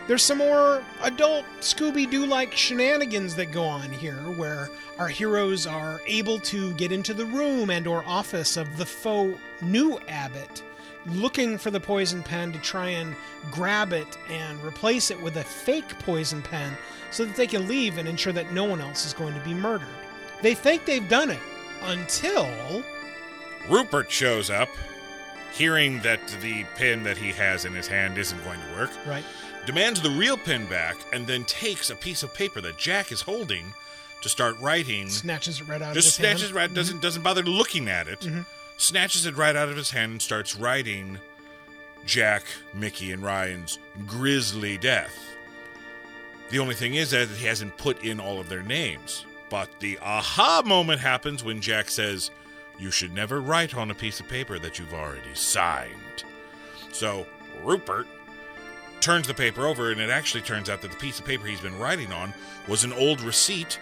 there's 0.07 0.23
some 0.23 0.39
more 0.39 0.83
adult 1.03 1.45
Scooby 1.59 2.09
Doo 2.09 2.25
like 2.25 2.55
shenanigans 2.55 3.35
that 3.35 3.51
go 3.51 3.63
on 3.63 3.91
here, 3.91 4.15
where 4.15 4.69
our 4.97 5.07
heroes 5.07 5.67
are 5.67 6.01
able 6.07 6.39
to 6.39 6.73
get 6.73 6.91
into 6.91 7.13
the 7.13 7.25
room 7.25 7.69
and 7.69 7.85
or 7.85 8.03
office 8.05 8.57
of 8.57 8.77
the 8.77 8.85
faux 8.85 9.39
new 9.61 9.99
abbot, 10.07 10.63
looking 11.09 11.57
for 11.57 11.71
the 11.71 11.79
poison 11.79 12.23
pen 12.23 12.51
to 12.51 12.59
try 12.59 12.89
and 12.89 13.15
grab 13.51 13.93
it 13.93 14.17
and 14.29 14.63
replace 14.63 15.11
it 15.11 15.21
with 15.21 15.37
a 15.37 15.43
fake 15.43 15.97
poison 15.99 16.41
pen 16.41 16.77
so 17.11 17.25
that 17.25 17.35
they 17.35 17.47
can 17.47 17.67
leave 17.67 17.97
and 17.97 18.07
ensure 18.07 18.33
that 18.33 18.53
no 18.53 18.65
one 18.65 18.81
else 18.81 19.05
is 19.05 19.13
going 19.13 19.33
to 19.33 19.39
be 19.41 19.53
murdered. 19.53 19.87
They 20.41 20.53
think 20.55 20.85
they've 20.85 21.07
done 21.07 21.29
it 21.31 21.39
until 21.83 22.83
Rupert 23.69 24.11
shows 24.11 24.49
up, 24.49 24.69
hearing 25.53 25.99
that 26.01 26.27
the 26.41 26.65
pin 26.75 27.03
that 27.03 27.17
he 27.17 27.31
has 27.31 27.65
in 27.65 27.73
his 27.73 27.87
hand 27.87 28.17
isn't 28.17 28.43
going 28.43 28.59
to 28.59 28.75
work, 28.75 28.91
right 29.05 29.23
demands 29.65 30.01
the 30.01 30.09
real 30.09 30.37
pin 30.37 30.65
back, 30.65 30.97
and 31.13 31.27
then 31.27 31.43
takes 31.43 31.89
a 31.89 31.95
piece 31.95 32.23
of 32.23 32.33
paper 32.33 32.59
that 32.61 32.77
Jack 32.77 33.11
is 33.11 33.21
holding 33.21 33.73
to 34.21 34.29
start 34.29 34.59
writing. 34.59 35.07
snatches 35.07 35.61
it 35.61 35.67
right 35.67 35.81
out 35.81 35.93
Just 35.93 36.17
of 36.19 36.25
his 36.25 36.27
hand. 36.27 36.39
Just 36.39 36.39
snatches 36.39 36.41
hand. 36.41 36.51
it 36.51 36.59
right, 36.59 36.73
doesn't 36.73 36.95
mm-hmm. 36.95 37.01
doesn't 37.01 37.21
bother 37.21 37.43
looking 37.43 37.87
at 37.87 38.07
it. 38.07 38.19
Mm-hmm. 38.21 38.41
Snatches 38.79 39.25
it 39.25 39.35
right 39.35 39.57
out 39.57 39.67
of 39.67 39.75
his 39.75 39.91
hand 39.91 40.13
and 40.13 40.21
starts 40.21 40.55
writing 40.55 41.19
Jack, 42.05 42.45
Micki, 42.73 43.13
and 43.13 43.21
Ryan's 43.21 43.77
grisly 44.07 44.77
death. 44.77 45.35
The 46.49 46.59
only 46.59 46.75
thing 46.75 46.95
is 46.95 47.11
that 47.11 47.27
he 47.27 47.45
hasn't 47.45 47.77
put 47.77 48.05
in 48.05 48.21
all 48.21 48.39
of 48.39 48.47
their 48.47 48.63
names. 48.63 49.25
But 49.49 49.69
the 49.81 49.99
aha 50.01 50.63
moment 50.65 51.01
happens 51.01 51.43
when 51.43 51.59
Jack 51.59 51.89
says, 51.89 52.31
You 52.79 52.89
should 52.89 53.13
never 53.13 53.41
write 53.41 53.75
on 53.75 53.91
a 53.91 53.95
piece 53.95 54.21
of 54.21 54.29
paper 54.29 54.57
that 54.59 54.79
you've 54.79 54.93
already 54.93 55.35
signed. 55.35 56.23
So 56.93 57.27
Rupert 57.61 58.07
turns 59.01 59.27
the 59.27 59.33
paper 59.33 59.67
over, 59.67 59.91
and 59.91 59.99
it 59.99 60.09
actually 60.09 60.41
turns 60.41 60.69
out 60.69 60.81
that 60.83 60.91
the 60.91 60.97
piece 60.97 61.19
of 61.19 61.25
paper 61.25 61.47
he's 61.47 61.59
been 61.59 61.77
writing 61.77 62.13
on 62.13 62.33
was 62.65 62.85
an 62.85 62.93
old 62.93 63.19
receipt 63.19 63.77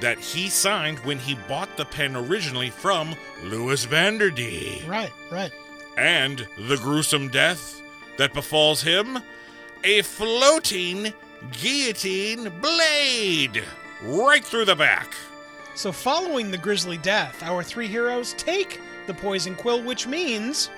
that 0.00 0.18
he 0.18 0.48
signed 0.48 0.98
when 1.00 1.18
he 1.18 1.34
bought 1.48 1.76
the 1.76 1.84
pen 1.84 2.16
originally 2.16 2.70
from 2.70 3.14
Lewis 3.42 3.84
Vendredi. 3.84 4.82
Right, 4.86 5.12
right. 5.30 5.52
And 5.96 6.46
the 6.58 6.76
gruesome 6.76 7.28
death 7.28 7.80
that 8.18 8.34
befalls 8.34 8.82
him 8.82 9.18
a 9.84 10.02
floating 10.02 11.12
guillotine 11.52 12.52
blade 12.60 13.62
right 14.02 14.44
through 14.44 14.64
the 14.64 14.76
back. 14.76 15.14
So, 15.74 15.92
following 15.92 16.50
the 16.50 16.58
grisly 16.58 16.96
death, 16.98 17.42
our 17.42 17.62
three 17.62 17.86
heroes 17.86 18.32
take 18.34 18.80
the 19.06 19.14
poison 19.14 19.54
quill, 19.54 19.82
which 19.82 20.06
means 20.06 20.70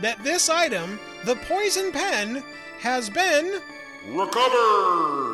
that 0.00 0.22
this 0.22 0.48
item, 0.48 0.98
the 1.24 1.36
poison 1.36 1.92
pen, 1.92 2.42
has 2.78 3.10
been 3.10 3.60
Recovered! 4.08 5.33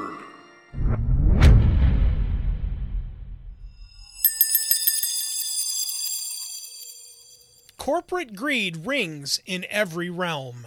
Corporate 7.91 8.37
greed 8.37 8.87
rings 8.87 9.41
in 9.47 9.67
every 9.69 10.09
realm. 10.09 10.65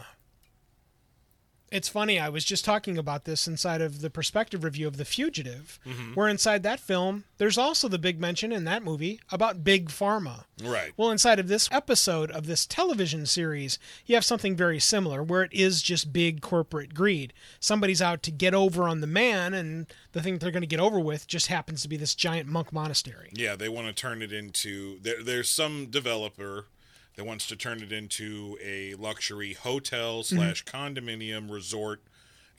It's 1.71 1.87
funny, 1.87 2.19
I 2.19 2.27
was 2.27 2.43
just 2.43 2.65
talking 2.65 2.97
about 2.97 3.23
this 3.23 3.47
inside 3.47 3.79
of 3.79 4.01
the 4.01 4.09
perspective 4.09 4.61
review 4.61 4.87
of 4.87 4.97
The 4.97 5.05
Fugitive, 5.05 5.79
mm-hmm. 5.85 6.15
where 6.15 6.27
inside 6.27 6.63
that 6.63 6.81
film, 6.81 7.23
there's 7.37 7.57
also 7.57 7.87
the 7.87 7.97
big 7.97 8.19
mention 8.19 8.51
in 8.51 8.65
that 8.65 8.83
movie 8.83 9.21
about 9.31 9.63
Big 9.63 9.87
Pharma. 9.87 10.43
Right. 10.61 10.91
Well, 10.97 11.11
inside 11.11 11.39
of 11.39 11.47
this 11.47 11.69
episode 11.71 12.29
of 12.29 12.45
this 12.45 12.65
television 12.65 13.25
series, 13.25 13.79
you 14.05 14.15
have 14.15 14.25
something 14.25 14.57
very 14.57 14.81
similar 14.81 15.23
where 15.23 15.43
it 15.43 15.53
is 15.53 15.81
just 15.81 16.11
big 16.11 16.41
corporate 16.41 16.93
greed. 16.93 17.31
Somebody's 17.61 18.01
out 18.01 18.21
to 18.23 18.31
get 18.31 18.53
over 18.53 18.89
on 18.89 18.99
the 18.99 19.07
man, 19.07 19.53
and 19.53 19.87
the 20.11 20.21
thing 20.21 20.39
they're 20.39 20.51
going 20.51 20.59
to 20.59 20.67
get 20.67 20.81
over 20.81 20.99
with 20.99 21.25
just 21.25 21.47
happens 21.47 21.83
to 21.83 21.87
be 21.87 21.95
this 21.95 22.15
giant 22.15 22.49
monk 22.49 22.73
monastery. 22.73 23.29
Yeah, 23.31 23.55
they 23.55 23.69
want 23.69 23.87
to 23.87 23.93
turn 23.93 24.21
it 24.21 24.33
into. 24.33 24.99
There, 24.99 25.23
there's 25.23 25.49
some 25.49 25.85
developer 25.85 26.65
that 27.15 27.25
wants 27.25 27.47
to 27.47 27.55
turn 27.55 27.81
it 27.81 27.91
into 27.91 28.57
a 28.63 28.95
luxury 28.95 29.53
hotel 29.53 30.21
Mm-hmm. 30.23 30.35
slash 30.37 30.65
condominium 30.65 31.49
resort 31.51 32.01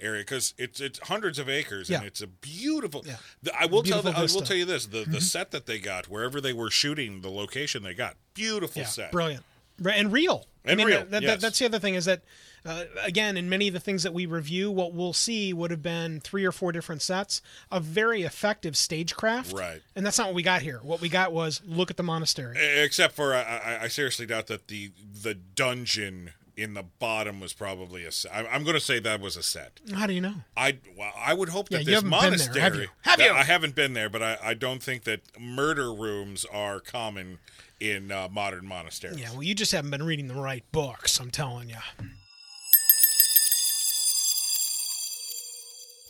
area 0.00 0.22
because 0.22 0.54
it's 0.58 0.80
it's 0.80 0.98
hundreds 1.08 1.38
of 1.38 1.48
acres 1.48 1.88
Yeah. 1.88 1.98
and 1.98 2.06
it's 2.06 2.20
a 2.20 2.26
beautiful. 2.26 3.02
Yeah. 3.06 3.16
The- 3.42 3.54
I 3.60 3.66
will 3.66 3.82
tell. 3.82 4.02
The, 4.02 4.10
I 4.10 4.20
will. 4.20 4.26
Mm-hmm. 4.28 4.44
tell 4.44 4.56
you 4.56 4.64
this: 4.64 4.86
the 4.86 5.04
the 5.06 5.20
set 5.20 5.50
that 5.52 5.66
they 5.66 5.78
got 5.78 6.08
wherever 6.08 6.40
they 6.40 6.52
were 6.52 6.70
shooting, 6.70 7.20
the 7.20 7.30
location 7.30 7.82
they 7.82 7.94
got, 7.94 8.16
beautiful 8.34 8.82
Yeah, 8.82 8.88
set. 8.88 9.12
brilliant, 9.12 9.44
and 9.84 10.12
real. 10.12 10.46
I 10.66 10.70
And 10.70 10.78
mean, 10.78 10.86
real, 10.86 10.98
That, 11.00 11.10
that- 11.10 11.22
yes. 11.22 11.40
that's 11.42 11.58
the 11.58 11.66
other 11.66 11.78
thing 11.78 11.94
is 11.94 12.06
that, 12.06 12.22
uh, 12.66 12.84
again, 13.02 13.36
in 13.36 13.48
many 13.48 13.68
of 13.68 13.74
the 13.74 13.80
things 13.80 14.02
that 14.04 14.14
we 14.14 14.26
review, 14.26 14.70
what 14.70 14.94
we'll 14.94 15.12
see 15.12 15.52
would 15.52 15.70
have 15.70 15.82
been 15.82 16.20
three 16.20 16.44
or 16.44 16.52
four 16.52 16.72
different 16.72 17.02
sets 17.02 17.42
of 17.70 17.84
very 17.84 18.22
effective 18.22 18.76
stagecraft. 18.76 19.52
Right. 19.52 19.82
And 19.94 20.04
that's 20.06 20.18
not 20.18 20.28
what 20.28 20.34
we 20.34 20.42
got 20.42 20.62
here. 20.62 20.80
What 20.82 21.00
we 21.00 21.08
got 21.08 21.32
was 21.32 21.60
look 21.66 21.90
at 21.90 21.96
the 21.96 22.02
monastery. 22.02 22.56
Except 22.82 23.14
for, 23.14 23.34
I, 23.34 23.42
I, 23.42 23.78
I 23.82 23.88
seriously 23.88 24.26
doubt 24.26 24.46
that 24.46 24.68
the 24.68 24.92
the 25.22 25.34
dungeon 25.34 26.30
in 26.56 26.74
the 26.74 26.82
bottom 26.82 27.40
was 27.40 27.52
probably 27.52 28.04
a 28.04 28.12
set. 28.12 28.32
I'm, 28.32 28.62
going 28.62 28.74
to 28.74 28.80
say 28.80 28.98
that 29.00 29.20
was 29.20 29.36
a 29.36 29.42
set. 29.42 29.80
How 29.92 30.06
do 30.06 30.12
you 30.12 30.20
know? 30.20 30.34
I 30.56 30.78
well, 30.96 31.12
I 31.16 31.34
would 31.34 31.48
hope 31.48 31.68
that 31.70 31.84
Yeah, 31.84 31.94
this 31.94 32.02
been 32.02 32.10
there, 32.10 32.20
monastery. 32.20 32.60
have 32.60 32.74
you? 32.76 32.86
Have 33.02 33.20
you? 33.20 33.32
I 33.32 33.42
haven't 33.42 33.74
been 33.74 33.92
there, 33.92 34.08
but 34.08 34.22
I, 34.22 34.38
I 34.42 34.54
don't 34.54 34.82
think 34.82 35.04
that 35.04 35.20
murder 35.38 35.92
rooms 35.92 36.44
are 36.52 36.80
common 36.80 37.38
in 37.80 38.12
uh, 38.12 38.28
modern 38.30 38.66
monasteries. 38.66 39.20
Yeah, 39.20 39.32
well, 39.32 39.42
you 39.42 39.54
just 39.54 39.72
haven't 39.72 39.90
been 39.90 40.02
reading 40.02 40.28
the 40.28 40.34
right 40.34 40.64
books, 40.72 41.20
I'm 41.20 41.30
telling 41.30 41.68
you. 41.70 41.76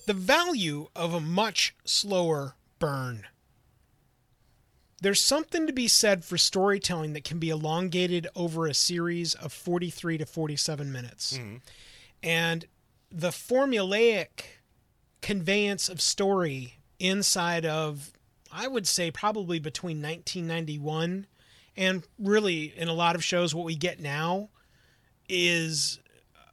The 0.06 0.14
value 0.14 0.88
of 0.94 1.14
a 1.14 1.20
much 1.20 1.74
slower 1.84 2.56
burn. 2.78 3.26
There's 5.00 5.22
something 5.22 5.66
to 5.66 5.72
be 5.72 5.88
said 5.88 6.24
for 6.24 6.38
storytelling 6.38 7.12
that 7.12 7.24
can 7.24 7.38
be 7.38 7.50
elongated 7.50 8.26
over 8.34 8.66
a 8.66 8.74
series 8.74 9.34
of 9.34 9.52
43 9.52 10.18
to 10.18 10.26
47 10.26 10.90
minutes. 10.90 11.36
Mm-hmm. 11.36 11.56
And 12.22 12.64
the 13.10 13.28
formulaic 13.28 14.28
conveyance 15.20 15.88
of 15.88 16.00
story 16.00 16.78
inside 16.98 17.66
of, 17.66 18.12
I 18.50 18.66
would 18.66 18.86
say, 18.86 19.10
probably 19.10 19.58
between 19.58 20.02
1991 20.02 21.26
and 21.76 22.04
really 22.18 22.72
in 22.76 22.88
a 22.88 22.94
lot 22.94 23.14
of 23.14 23.24
shows, 23.24 23.54
what 23.54 23.64
we 23.64 23.76
get 23.76 24.00
now 24.00 24.50
is 25.28 26.00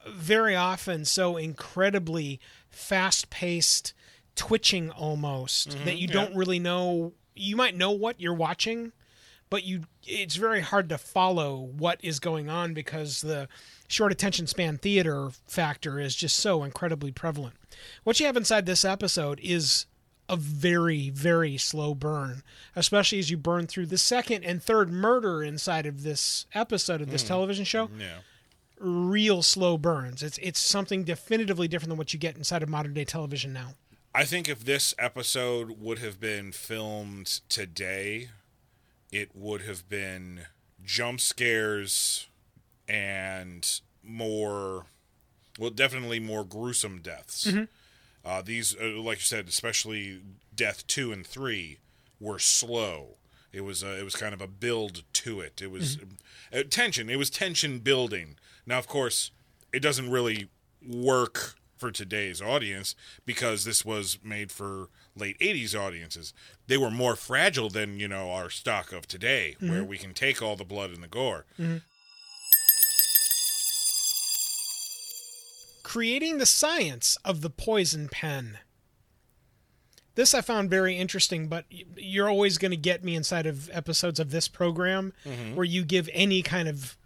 very 0.08 0.56
often 0.56 1.04
so 1.04 1.36
incredibly 1.36 2.40
fast 2.72 3.30
paced, 3.30 3.92
twitching 4.34 4.90
almost 4.90 5.70
mm-hmm. 5.70 5.84
that 5.84 5.98
you 5.98 6.08
don't 6.08 6.34
really 6.34 6.58
know. 6.58 7.12
You 7.34 7.56
might 7.56 7.76
know 7.76 7.90
what 7.92 8.20
you're 8.20 8.34
watching, 8.34 8.92
but 9.50 9.64
you 9.64 9.84
it's 10.04 10.36
very 10.36 10.60
hard 10.60 10.88
to 10.88 10.98
follow 10.98 11.56
what 11.56 12.00
is 12.02 12.18
going 12.18 12.48
on 12.48 12.74
because 12.74 13.20
the 13.20 13.48
short 13.86 14.10
attention 14.10 14.46
span 14.46 14.78
theater 14.78 15.30
factor 15.46 16.00
is 16.00 16.16
just 16.16 16.36
so 16.36 16.64
incredibly 16.64 17.12
prevalent. 17.12 17.54
What 18.04 18.18
you 18.18 18.26
have 18.26 18.36
inside 18.36 18.66
this 18.66 18.84
episode 18.84 19.38
is 19.42 19.86
a 20.28 20.36
very 20.36 21.10
very 21.10 21.58
slow 21.58 21.94
burn, 21.94 22.42
especially 22.74 23.18
as 23.18 23.30
you 23.30 23.36
burn 23.36 23.66
through 23.66 23.86
the 23.86 23.98
second 23.98 24.44
and 24.44 24.62
third 24.62 24.90
murder 24.90 25.42
inside 25.42 25.84
of 25.86 26.02
this 26.02 26.46
episode 26.54 27.00
of 27.00 27.10
this 27.10 27.24
mm. 27.24 27.28
television 27.28 27.64
show 27.64 27.90
Yeah. 27.98 28.18
Real 28.82 29.42
slow 29.42 29.78
burns. 29.78 30.22
It's 30.22 30.38
it's 30.38 30.60
something 30.60 31.04
definitively 31.04 31.68
different 31.68 31.90
than 31.90 31.98
what 31.98 32.12
you 32.12 32.18
get 32.18 32.36
inside 32.36 32.62
of 32.62 32.68
modern 32.68 32.94
day 32.94 33.04
television 33.04 33.52
now. 33.52 33.74
I 34.14 34.24
think 34.24 34.48
if 34.48 34.64
this 34.64 34.94
episode 34.98 35.80
would 35.80 35.98
have 36.00 36.20
been 36.20 36.52
filmed 36.52 37.40
today, 37.48 38.28
it 39.10 39.30
would 39.34 39.62
have 39.62 39.88
been 39.88 40.42
jump 40.84 41.20
scares 41.20 42.28
and 42.88 43.80
more, 44.02 44.86
well, 45.58 45.70
definitely 45.70 46.20
more 46.20 46.44
gruesome 46.44 47.00
deaths. 47.00 47.50
Uh, 48.24 48.42
these, 48.42 48.76
uh, 48.76 49.00
like 49.00 49.18
you 49.18 49.24
said, 49.24 49.48
especially 49.48 50.20
death 50.54 50.86
two 50.86 51.10
and 51.10 51.26
three, 51.26 51.78
were 52.20 52.38
slow. 52.38 53.16
It 53.52 53.62
was 53.62 53.82
uh, 53.82 53.96
it 53.98 54.04
was 54.04 54.14
kind 54.14 54.34
of 54.34 54.40
a 54.40 54.46
build 54.46 55.02
to 55.14 55.40
it. 55.40 55.60
It 55.62 55.70
was 55.70 55.98
uh, 56.52 56.62
tension. 56.68 57.10
It 57.10 57.16
was 57.16 57.30
tension 57.30 57.78
building. 57.80 58.36
Now, 58.66 58.78
of 58.78 58.86
course, 58.86 59.30
it 59.72 59.80
doesn't 59.80 60.10
really 60.10 60.48
work 60.86 61.54
for 61.76 61.90
today's 61.90 62.40
audience 62.40 62.94
because 63.26 63.64
this 63.64 63.84
was 63.84 64.18
made 64.22 64.52
for 64.52 64.88
late 65.16 65.38
80s 65.40 65.74
audiences. 65.74 66.32
They 66.68 66.76
were 66.76 66.90
more 66.90 67.16
fragile 67.16 67.70
than, 67.70 67.98
you 67.98 68.06
know, 68.06 68.30
our 68.30 68.50
stock 68.50 68.92
of 68.92 69.08
today 69.08 69.56
mm-hmm. 69.56 69.70
where 69.70 69.84
we 69.84 69.98
can 69.98 70.14
take 70.14 70.40
all 70.40 70.54
the 70.54 70.64
blood 70.64 70.90
and 70.90 71.02
the 71.02 71.08
gore. 71.08 71.44
Mm-hmm. 71.58 71.78
creating 75.92 76.38
the 76.38 76.46
science 76.46 77.18
of 77.22 77.42
the 77.42 77.50
poison 77.50 78.08
pen. 78.08 78.56
This 80.14 80.32
I 80.32 80.40
found 80.40 80.70
very 80.70 80.96
interesting, 80.96 81.48
but 81.48 81.66
you're 81.98 82.30
always 82.30 82.56
going 82.56 82.70
to 82.70 82.78
get 82.78 83.04
me 83.04 83.14
inside 83.14 83.44
of 83.44 83.68
episodes 83.74 84.18
of 84.18 84.30
this 84.30 84.48
program 84.48 85.12
mm-hmm. 85.22 85.54
where 85.54 85.66
you 85.66 85.84
give 85.84 86.08
any 86.14 86.40
kind 86.40 86.66
of 86.66 86.96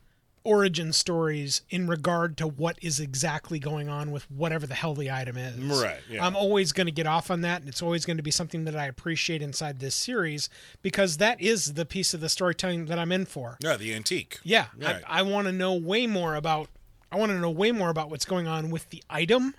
origin 0.46 0.92
stories 0.92 1.62
in 1.68 1.86
regard 1.88 2.36
to 2.38 2.46
what 2.46 2.78
is 2.80 3.00
exactly 3.00 3.58
going 3.58 3.88
on 3.88 4.10
with 4.12 4.30
whatever 4.30 4.66
the 4.66 4.74
hell 4.74 4.94
the 4.94 5.10
item 5.10 5.36
is. 5.36 5.82
Right, 5.82 5.98
yeah. 6.08 6.24
I'm 6.24 6.36
always 6.36 6.72
going 6.72 6.86
to 6.86 6.92
get 6.92 7.06
off 7.06 7.30
on 7.30 7.40
that, 7.42 7.60
and 7.60 7.68
it's 7.68 7.82
always 7.82 8.06
going 8.06 8.16
to 8.16 8.22
be 8.22 8.30
something 8.30 8.64
that 8.64 8.76
I 8.76 8.86
appreciate 8.86 9.42
inside 9.42 9.80
this 9.80 9.94
series 9.94 10.48
because 10.82 11.16
that 11.16 11.40
is 11.40 11.74
the 11.74 11.84
piece 11.84 12.14
of 12.14 12.20
the 12.20 12.28
storytelling 12.28 12.86
that 12.86 12.98
I'm 12.98 13.12
in 13.12 13.26
for. 13.26 13.56
Yeah, 13.62 13.76
the 13.76 13.92
antique. 13.92 14.38
Yeah, 14.44 14.66
Right. 14.78 15.02
I, 15.06 15.20
I 15.20 15.22
want 15.22 15.46
to 15.46 15.52
know 15.52 15.74
way 15.74 16.06
more 16.06 16.34
about. 16.34 16.68
I 17.10 17.16
want 17.16 17.30
to 17.32 17.38
know 17.38 17.50
way 17.50 17.72
more 17.72 17.90
about 17.90 18.10
what's 18.10 18.24
going 18.24 18.46
on 18.46 18.70
with 18.70 18.90
the 18.90 19.02
item, 19.08 19.54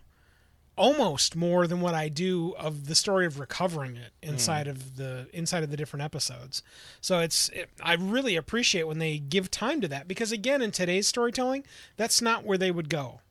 almost 0.78 1.36
more 1.36 1.68
than 1.68 1.82
what 1.82 1.96
I 1.96 2.08
do 2.08 2.54
of 2.58 2.86
the 2.86 2.96
story 2.96 3.26
of 3.26 3.40
recovering 3.40 3.98
it 3.98 4.12
inside 4.22 4.68
of 4.68 4.96
the 4.96 5.28
inside 5.34 5.64
of 5.64 5.72
the 5.72 5.78
different 5.78 6.04
episodes. 6.04 6.62
So 7.02 7.20
it's 7.20 7.50
it, 7.50 7.70
I 7.82 7.96
really 7.96 8.36
appreciate 8.36 8.88
when 8.88 9.00
they 9.00 9.18
give 9.18 9.52
time 9.52 9.82
to 9.82 9.88
that 9.90 10.08
because 10.08 10.32
again, 10.32 10.62
in 10.62 10.72
today's 10.72 11.08
storytelling, 11.08 11.64
that's 11.98 12.22
not 12.22 12.46
where 12.46 12.58
they 12.58 12.72
would 12.72 12.90
go. 12.90 13.22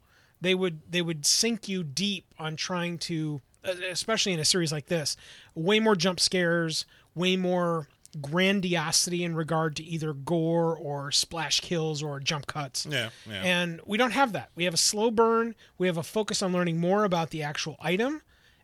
They 0.41 0.55
would 0.55 0.81
they 0.91 1.03
would 1.03 1.25
sink 1.25 1.69
you 1.69 1.83
deep 1.85 2.27
on 2.39 2.57
trying 2.57 2.99
to, 2.99 3.41
especially 3.65 4.33
in 4.33 4.41
a 4.41 4.45
series 4.45 4.73
like 4.73 4.87
this, 4.87 5.17
way 5.55 5.81
more 5.81 5.97
jump 5.97 6.21
scares, 6.21 6.85
way 7.15 7.37
more 7.37 7.89
grandiosity 8.21 9.25
in 9.25 9.35
regard 9.35 9.77
to 9.77 9.85
either 9.85 10.13
gore 10.13 10.77
or 10.77 11.11
splash 11.11 11.61
kills 11.61 12.03
or 12.03 12.21
jump 12.21 12.47
cuts. 12.47 12.87
Yeah, 12.87 13.11
yeah. 13.29 13.43
And 13.43 13.81
we 13.87 13.99
don't 13.99 14.13
have 14.13 14.33
that. 14.33 14.51
We 14.55 14.65
have 14.65 14.75
a 14.75 14.79
slow 14.79 15.11
burn. 15.11 15.55
We 15.79 15.87
have 15.87 15.97
a 15.97 16.03
focus 16.03 16.43
on 16.43 16.53
learning 16.53 16.79
more 16.79 17.05
about 17.05 17.31
the 17.31 17.43
actual 17.43 17.77
item. 17.81 18.23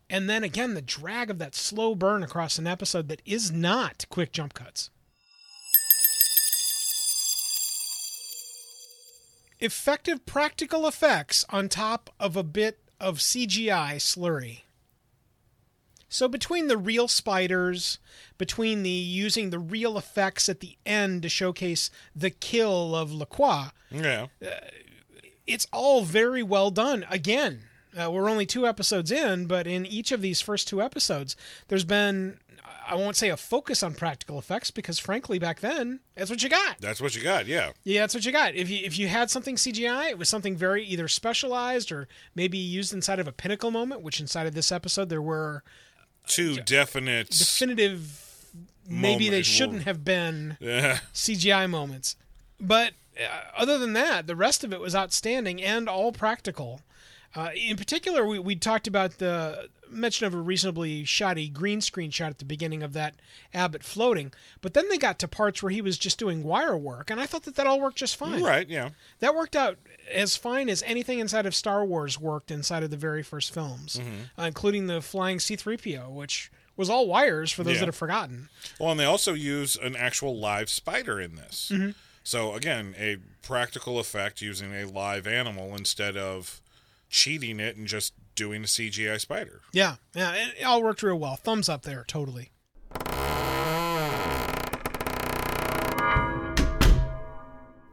And 0.09 0.29
then 0.29 0.43
again, 0.43 0.73
the 0.73 0.81
drag 0.81 1.29
of 1.29 1.39
that 1.39 1.55
slow 1.55 1.95
burn 1.95 2.23
across 2.23 2.57
an 2.57 2.67
episode 2.67 3.07
that 3.07 3.21
is 3.25 3.51
not 3.51 4.05
quick 4.09 4.31
jump 4.31 4.53
cuts. 4.53 4.89
Effective 9.59 10.25
practical 10.25 10.87
effects 10.87 11.45
on 11.49 11.69
top 11.69 12.09
of 12.19 12.35
a 12.35 12.43
bit 12.43 12.79
of 12.99 13.19
CGI 13.19 13.95
slurry. 13.95 14.61
So 16.13 16.27
between 16.27 16.67
the 16.67 16.77
real 16.77 17.07
spiders, 17.07 17.97
between 18.37 18.83
the 18.83 18.89
using 18.91 19.49
the 19.49 19.57
real 19.57 19.97
effects 19.97 20.47
at 20.47 20.59
the 20.59 20.77
end 20.85 21.23
to 21.23 21.29
showcase 21.29 21.89
the 22.15 22.29
kill 22.29 22.95
of 22.95 23.11
Lacroix, 23.11 23.69
yeah. 23.89 24.27
it's 25.47 25.65
all 25.73 26.03
very 26.03 26.43
well 26.43 26.69
done. 26.69 27.03
Again, 27.09 27.61
uh, 27.99 28.11
we're 28.11 28.29
only 28.29 28.45
two 28.45 28.67
episodes 28.67 29.11
in, 29.11 29.47
but 29.47 29.65
in 29.65 29.87
each 29.87 30.11
of 30.11 30.21
these 30.21 30.39
first 30.39 30.67
two 30.67 30.83
episodes, 30.83 31.35
there's 31.69 31.83
been 31.83 32.37
I 32.87 32.93
won't 32.93 33.15
say 33.15 33.29
a 33.29 33.37
focus 33.37 33.81
on 33.81 33.95
practical 33.95 34.37
effects 34.37 34.69
because 34.69 34.99
frankly 34.99 35.39
back 35.39 35.61
then 35.61 36.01
that's 36.13 36.29
what 36.29 36.43
you 36.43 36.49
got. 36.49 36.77
That's 36.79 37.01
what 37.01 37.15
you 37.15 37.23
got, 37.23 37.47
yeah. 37.47 37.71
Yeah, 37.83 38.01
that's 38.01 38.13
what 38.13 38.23
you 38.23 38.31
got. 38.31 38.53
If 38.53 38.69
you 38.69 38.85
if 38.85 38.99
you 38.99 39.07
had 39.07 39.31
something 39.31 39.55
CGI, 39.55 40.11
it 40.11 40.19
was 40.19 40.29
something 40.29 40.55
very 40.55 40.85
either 40.85 41.07
specialized 41.07 41.91
or 41.91 42.07
maybe 42.35 42.59
used 42.59 42.93
inside 42.93 43.17
of 43.17 43.27
a 43.27 43.31
pinnacle 43.31 43.71
moment, 43.71 44.03
which 44.03 44.19
inside 44.19 44.45
of 44.45 44.53
this 44.53 44.71
episode 44.71 45.09
there 45.09 45.23
were 45.23 45.63
Two 46.27 46.57
definite. 46.57 47.29
definitive 47.29 48.19
maybe 48.87 49.29
they 49.29 49.41
shouldn't 49.43 49.83
have 49.83 50.03
been 50.03 50.57
Yeah. 50.59 50.99
CGI 51.13 51.69
moments. 51.69 52.15
But 52.59 52.93
uh, 53.17 53.27
other 53.57 53.77
than 53.77 53.93
that, 53.93 54.27
the 54.27 54.35
rest 54.35 54.63
of 54.63 54.73
it 54.73 54.79
was 54.79 54.95
outstanding 54.95 55.61
and 55.61 55.87
all 55.87 56.11
practical. 56.11 56.81
Uh, 57.35 57.49
in 57.55 57.77
particular, 57.77 58.25
we, 58.25 58.37
we 58.39 58.55
talked 58.55 58.87
about 58.87 59.17
the 59.17 59.69
mention 59.89 60.25
of 60.25 60.33
a 60.33 60.37
reasonably 60.37 61.03
shoddy 61.05 61.47
green 61.47 61.79
screen 61.79 62.09
shot 62.09 62.29
at 62.31 62.39
the 62.39 62.45
beginning 62.45 62.81
of 62.83 62.93
that 62.93 63.15
abbot 63.53 63.83
floating, 63.83 64.31
but 64.61 64.73
then 64.73 64.87
they 64.89 64.97
got 64.97 65.19
to 65.19 65.27
parts 65.27 65.61
where 65.61 65.71
he 65.71 65.81
was 65.81 65.97
just 65.97 66.17
doing 66.17 66.43
wire 66.43 66.75
work, 66.77 67.09
and 67.11 67.19
I 67.19 67.25
thought 67.27 67.43
that 67.43 67.55
that 67.55 67.67
all 67.67 67.79
worked 67.79 67.97
just 67.97 68.15
fine. 68.15 68.41
Right, 68.43 68.67
yeah. 68.67 68.89
That 69.19 69.35
worked 69.35 69.55
out 69.55 69.77
as 70.11 70.35
fine 70.35 70.67
as 70.69 70.83
anything 70.83 71.19
inside 71.19 71.45
of 71.45 71.53
Star 71.55 71.85
Wars 71.85 72.19
worked 72.19 72.49
inside 72.51 72.81
of 72.83 72.89
the 72.91 72.97
very 72.97 73.21
first 73.23 73.53
films, 73.53 73.99
uh, 74.37 74.43
including 74.43 74.87
the 74.87 75.01
flying 75.01 75.39
C-3PO, 75.39 76.09
which 76.11 76.51
was 76.75 76.89
all 76.89 77.05
wires 77.07 77.51
for 77.51 77.63
those 77.63 77.75
Yeah. 77.75 77.81
that 77.81 77.85
have 77.87 77.95
forgotten. 77.95 78.49
Well, 78.79 78.91
and 78.91 78.99
they 78.99 79.05
also 79.05 79.33
use 79.33 79.75
an 79.75 79.95
actual 79.95 80.35
live 80.37 80.69
spider 80.71 81.21
in 81.21 81.35
this. 81.35 81.69
Mm-hmm. 81.71 81.91
So, 82.23 82.55
again, 82.55 82.95
a 82.97 83.17
practical 83.45 83.99
effect 83.99 84.41
using 84.41 84.73
a 84.73 84.85
live 84.85 85.27
animal 85.27 85.75
instead 85.75 86.17
of 86.17 86.61
cheating 87.13 87.59
it 87.59 87.77
and 87.77 87.85
just 87.87 88.11
doing 88.33 88.63
a 88.63 88.65
CGI 88.65 89.19
spider. 89.21 89.61
Yeah, 89.71 89.97
yeah, 90.15 90.33
it, 90.33 90.55
it 90.61 90.63
all 90.63 90.81
worked 90.81 91.03
real 91.03 91.15
well. 91.19 91.35
Thumbs 91.35 91.69
up 91.69 91.83
there, 91.83 92.03
totally. 92.07 92.49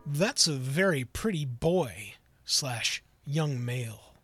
That's 0.07 0.47
a 0.49 0.55
very 0.55 1.05
pretty 1.05 1.45
boy 1.45 2.15
slash 2.45 3.03
young 3.25 3.65
male. 3.65 4.15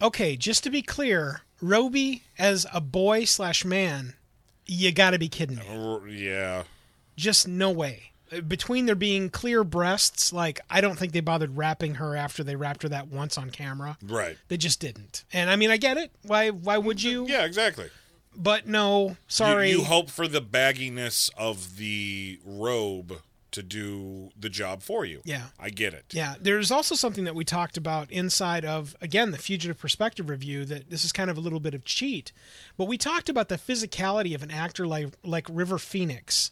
Okay, 0.00 0.36
just 0.36 0.64
to 0.64 0.70
be 0.70 0.82
clear, 0.82 1.42
Robey 1.60 2.22
as 2.38 2.66
a 2.72 2.80
boy 2.80 3.24
slash 3.24 3.64
man, 3.64 4.14
you 4.66 4.92
gotta 4.92 5.18
be 5.18 5.28
kidding 5.28 5.56
me. 5.56 5.66
R- 5.68 6.08
Yeah. 6.08 6.64
Just 7.16 7.46
no 7.46 7.70
way. 7.70 8.11
Between 8.46 8.86
there 8.86 8.94
being 8.94 9.30
clear 9.30 9.64
breasts, 9.64 10.32
like 10.32 10.60
I 10.70 10.80
don't 10.80 10.98
think 10.98 11.12
they 11.12 11.20
bothered 11.20 11.56
wrapping 11.56 11.96
her 11.96 12.16
after 12.16 12.42
they 12.42 12.56
wrapped 12.56 12.82
her 12.82 12.88
that 12.88 13.08
once 13.08 13.36
on 13.36 13.50
camera. 13.50 13.98
Right. 14.02 14.36
They 14.48 14.56
just 14.56 14.80
didn't. 14.80 15.24
And 15.32 15.50
I 15.50 15.56
mean, 15.56 15.70
I 15.70 15.76
get 15.76 15.96
it. 15.96 16.10
Why? 16.22 16.50
Why 16.50 16.78
would 16.78 17.02
you? 17.02 17.26
Yeah, 17.28 17.44
exactly. 17.44 17.90
But 18.34 18.66
no, 18.66 19.16
sorry. 19.28 19.70
You, 19.70 19.78
you 19.78 19.84
hope 19.84 20.08
for 20.08 20.26
the 20.26 20.40
bagginess 20.40 21.30
of 21.36 21.76
the 21.76 22.40
robe 22.44 23.20
to 23.52 23.62
do 23.62 24.30
the 24.38 24.48
job 24.48 24.82
for 24.82 25.04
you. 25.04 25.20
Yeah. 25.24 25.48
I 25.60 25.70
get 25.70 25.94
it. 25.94 26.06
Yeah, 26.10 26.34
there's 26.40 26.70
also 26.70 26.94
something 26.94 27.24
that 27.24 27.34
we 27.34 27.44
talked 27.44 27.76
about 27.76 28.10
inside 28.10 28.64
of 28.64 28.96
again 29.00 29.30
the 29.30 29.38
fugitive 29.38 29.78
perspective 29.78 30.28
review 30.28 30.64
that 30.64 30.90
this 30.90 31.04
is 31.04 31.12
kind 31.12 31.30
of 31.30 31.36
a 31.36 31.40
little 31.40 31.60
bit 31.60 31.74
of 31.74 31.84
cheat, 31.84 32.32
but 32.76 32.86
we 32.86 32.98
talked 32.98 33.28
about 33.28 33.48
the 33.48 33.56
physicality 33.56 34.34
of 34.34 34.42
an 34.42 34.50
actor 34.50 34.86
like 34.86 35.08
like 35.22 35.46
River 35.50 35.78
Phoenix, 35.78 36.50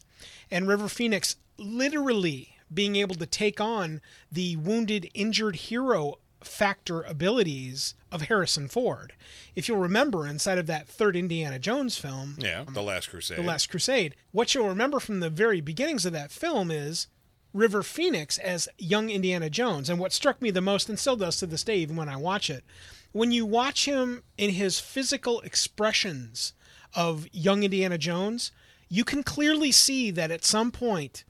and 0.49 0.67
River 0.67 0.87
Phoenix 0.87 1.35
literally 1.61 2.57
being 2.73 2.95
able 2.95 3.15
to 3.15 3.25
take 3.25 3.59
on 3.59 4.01
the 4.31 4.55
wounded, 4.55 5.09
injured 5.13 5.55
hero 5.57 6.15
factor 6.43 7.01
abilities 7.03 7.93
of 8.11 8.23
Harrison 8.23 8.67
Ford. 8.67 9.13
If 9.55 9.67
you'll 9.67 9.77
remember, 9.77 10.25
inside 10.25 10.57
of 10.57 10.67
that 10.67 10.87
third 10.87 11.15
Indiana 11.15 11.59
Jones 11.59 11.97
film, 11.97 12.35
Yeah, 12.39 12.63
um, 12.67 12.73
The 12.73 12.81
Last 12.81 13.09
Crusade. 13.09 13.37
The 13.37 13.43
Last 13.43 13.69
Crusade. 13.69 14.15
What 14.31 14.53
you'll 14.53 14.67
remember 14.67 14.99
from 14.99 15.19
the 15.19 15.29
very 15.29 15.61
beginnings 15.61 16.05
of 16.05 16.13
that 16.13 16.31
film 16.31 16.71
is 16.71 17.07
River 17.53 17.83
Phoenix 17.83 18.37
as 18.37 18.69
young 18.77 19.09
Indiana 19.09 19.49
Jones. 19.49 19.89
And 19.89 19.99
what 19.99 20.13
struck 20.13 20.41
me 20.41 20.51
the 20.51 20.61
most, 20.61 20.89
and 20.89 20.97
still 20.97 21.15
does 21.15 21.37
to 21.37 21.45
this 21.45 21.63
day, 21.63 21.77
even 21.77 21.95
when 21.95 22.09
I 22.09 22.15
watch 22.15 22.49
it, 22.49 22.63
when 23.11 23.31
you 23.31 23.45
watch 23.45 23.85
him 23.85 24.23
in 24.37 24.51
his 24.51 24.79
physical 24.79 25.41
expressions 25.41 26.53
of 26.95 27.27
young 27.31 27.63
Indiana 27.63 27.97
Jones, 27.97 28.51
you 28.89 29.03
can 29.03 29.23
clearly 29.23 29.71
see 29.71 30.11
that 30.11 30.31
at 30.31 30.45
some 30.45 30.71
point 30.71 31.23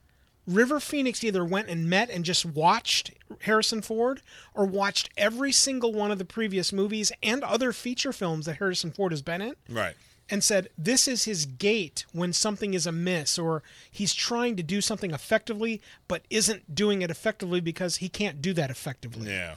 River 0.47 0.79
Phoenix 0.79 1.23
either 1.23 1.45
went 1.45 1.69
and 1.69 1.89
met 1.89 2.09
and 2.09 2.25
just 2.25 2.45
watched 2.45 3.11
Harrison 3.41 3.81
Ford 3.81 4.21
or 4.53 4.65
watched 4.65 5.09
every 5.15 5.51
single 5.51 5.93
one 5.93 6.11
of 6.11 6.17
the 6.17 6.25
previous 6.25 6.73
movies 6.73 7.11
and 7.21 7.43
other 7.43 7.71
feature 7.71 8.11
films 8.11 8.45
that 8.45 8.57
Harrison 8.57 8.91
Ford 8.91 9.11
has 9.11 9.21
been 9.21 9.41
in 9.41 9.55
Right. 9.69 9.95
and 10.29 10.43
said 10.43 10.69
this 10.77 11.07
is 11.07 11.25
his 11.25 11.45
gait 11.45 12.05
when 12.11 12.33
something 12.33 12.73
is 12.73 12.87
amiss 12.87 13.37
or 13.37 13.61
he's 13.89 14.13
trying 14.13 14.55
to 14.57 14.63
do 14.63 14.81
something 14.81 15.11
effectively 15.11 15.81
but 16.07 16.23
isn't 16.29 16.73
doing 16.73 17.01
it 17.01 17.11
effectively 17.11 17.61
because 17.61 17.97
he 17.97 18.09
can't 18.09 18.41
do 18.41 18.51
that 18.53 18.69
effectively. 18.71 19.29
Yeah. 19.29 19.55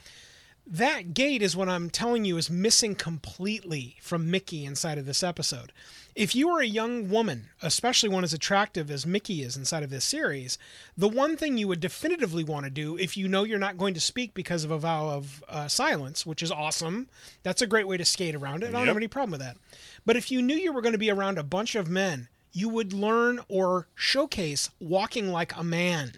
That 0.67 1.13
gait 1.13 1.43
is 1.43 1.55
what 1.55 1.69
I'm 1.69 1.91
telling 1.91 2.25
you 2.25 2.39
is 2.39 2.49
missing 2.49 2.95
completely 2.95 3.97
from 4.01 4.33
Micki 4.33 4.65
inside 4.65 4.97
of 4.97 5.05
this 5.05 5.23
episode. 5.23 5.73
If 6.15 6.35
you 6.35 6.49
are 6.51 6.61
a 6.61 6.67
young 6.67 7.11
woman, 7.11 7.51
especially 7.61 8.09
one 8.09 8.25
as 8.25 8.33
attractive 8.33 8.91
as 8.91 9.05
Micki 9.05 9.45
is 9.45 9.57
inside 9.59 9.83
of 9.83 9.91
this 9.91 10.05
series, 10.07 10.57
the 10.97 11.09
one 11.09 11.37
thing 11.37 11.59
you 11.59 11.69
would 11.69 11.81
definitively 11.81 12.45
want 12.45 12.65
to 12.65 12.71
do 12.71 12.97
if 12.97 13.15
you 13.17 13.29
know 13.29 13.45
you're 13.45 13.59
not 13.59 13.77
going 13.77 13.93
to 13.95 14.01
speak 14.01 14.33
because 14.33 14.65
of 14.65 14.71
a 14.71 14.79
vow 14.79 15.11
of 15.11 15.45
uh, 15.51 15.69
silence, 15.69 16.25
which 16.25 16.43
is 16.43 16.51
awesome, 16.51 17.09
that's 17.43 17.61
a 17.61 17.67
great 17.67 17.87
way 17.87 17.99
to 17.99 18.05
skate 18.05 18.35
around 18.35 18.63
it. 18.63 18.69
I 18.69 18.71
don't 18.71 18.81
Yep. 18.83 18.89
have 18.89 18.97
any 18.97 19.09
problem 19.09 19.33
with 19.33 19.41
that. 19.41 19.59
But 20.07 20.17
if 20.17 20.31
you 20.31 20.41
knew 20.41 20.57
you 20.57 20.73
were 20.73 20.83
going 20.83 20.93
to 20.93 20.99
be 20.99 21.11
around 21.11 21.37
a 21.37 21.43
bunch 21.43 21.75
of 21.75 21.89
men, 21.91 22.29
you 22.53 22.69
would 22.71 22.93
learn 22.95 23.41
or 23.49 23.89
showcase 23.95 24.71
walking 24.81 25.29
like 25.31 25.55
a 25.57 25.65
man. 25.65 26.13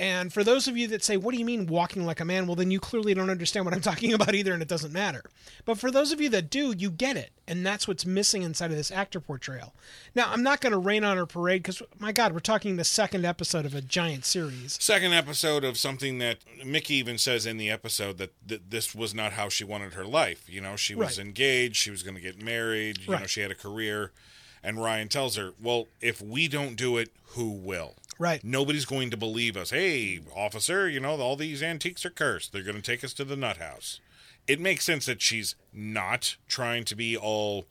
And 0.00 0.32
for 0.32 0.42
those 0.42 0.66
of 0.66 0.78
you 0.78 0.88
that 0.88 1.04
say, 1.04 1.18
What 1.18 1.32
do 1.34 1.38
you 1.38 1.44
mean 1.44 1.66
walking 1.66 2.06
like 2.06 2.20
a 2.20 2.24
man? 2.24 2.46
Well, 2.46 2.56
then 2.56 2.70
you 2.70 2.80
clearly 2.80 3.12
don't 3.12 3.28
understand 3.28 3.66
what 3.66 3.74
I'm 3.74 3.80
talking 3.82 4.14
about 4.14 4.34
either, 4.34 4.54
and 4.54 4.62
it 4.62 4.68
doesn't 4.68 4.94
matter. 4.94 5.22
But 5.66 5.76
for 5.78 5.90
those 5.90 6.10
of 6.10 6.22
you 6.22 6.30
that 6.30 6.48
do, 6.48 6.74
you 6.76 6.90
get 6.90 7.18
it. 7.18 7.30
And 7.46 7.66
that's 7.66 7.86
what's 7.86 8.06
missing 8.06 8.42
inside 8.42 8.70
of 8.70 8.78
this 8.78 8.90
actor 8.90 9.20
portrayal. 9.20 9.74
Now, 10.14 10.30
I'm 10.32 10.42
not 10.42 10.62
going 10.62 10.72
to 10.72 10.78
rain 10.78 11.04
on 11.04 11.18
her 11.18 11.26
parade 11.26 11.62
because, 11.62 11.82
my 11.98 12.12
God, 12.12 12.32
we're 12.32 12.38
talking 12.38 12.76
the 12.76 12.84
second 12.84 13.26
episode 13.26 13.66
of 13.66 13.74
a 13.74 13.82
giant 13.82 14.24
series. 14.24 14.78
Second 14.80 15.12
episode 15.12 15.64
of 15.64 15.76
something 15.76 16.16
that 16.18 16.38
Micki 16.64 16.92
even 16.92 17.18
says 17.18 17.44
in 17.44 17.58
the 17.58 17.68
episode 17.68 18.16
that 18.18 18.32
th- 18.48 18.62
this 18.70 18.94
was 18.94 19.14
not 19.14 19.32
how 19.32 19.50
she 19.50 19.64
wanted 19.64 19.92
her 19.92 20.06
life. 20.06 20.44
You 20.48 20.62
know, 20.62 20.76
she 20.76 20.94
was 20.94 21.18
Right. 21.18 21.26
engaged, 21.26 21.76
she 21.76 21.90
was 21.90 22.02
going 22.02 22.14
to 22.14 22.22
get 22.22 22.42
married, 22.42 23.00
you 23.02 23.10
know, 23.10 23.26
she 23.26 23.42
had 23.42 23.50
a 23.50 23.54
career. 23.54 24.12
And 24.62 24.80
Ryan 24.80 25.08
tells 25.08 25.36
her, 25.36 25.52
well, 25.60 25.88
if 26.00 26.22
we 26.22 26.48
don't 26.48 26.76
do 26.76 26.96
it, 26.96 27.10
who 27.32 27.50
will? 27.50 27.96
Right. 28.18 28.44
Nobody's 28.44 28.84
going 28.84 29.10
to 29.10 29.16
believe 29.16 29.56
us. 29.56 29.70
Hey, 29.70 30.20
officer, 30.36 30.88
you 30.88 31.00
know, 31.00 31.18
all 31.20 31.36
these 31.36 31.62
antiques 31.62 32.04
are 32.04 32.10
cursed. 32.10 32.52
They're 32.52 32.62
going 32.62 32.76
to 32.76 32.82
take 32.82 33.02
us 33.02 33.14
to 33.14 33.24
the 33.24 33.36
nut 33.36 33.56
house. 33.56 34.00
It 34.46 34.60
makes 34.60 34.84
sense 34.84 35.06
that 35.06 35.22
she's 35.22 35.54
not 35.72 36.36
trying 36.48 36.84
to 36.84 36.96
be 36.96 37.16
all 37.16 37.66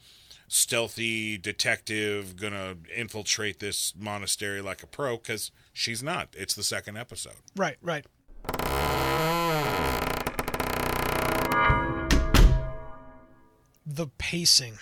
stealthy 0.47 1.37
detective, 1.37 2.35
going 2.35 2.53
to 2.53 2.77
infiltrate 2.95 3.59
this 3.59 3.93
monastery 3.95 4.61
like 4.61 4.81
a 4.81 4.87
pro, 4.87 5.17
because 5.17 5.51
she's 5.71 6.01
not. 6.01 6.29
It's 6.35 6.55
the 6.55 6.63
second 6.63 6.97
episode. 6.97 7.33
Right, 7.55 7.77
right. 7.81 8.05
The 13.85 14.07
pacing. 14.17 14.79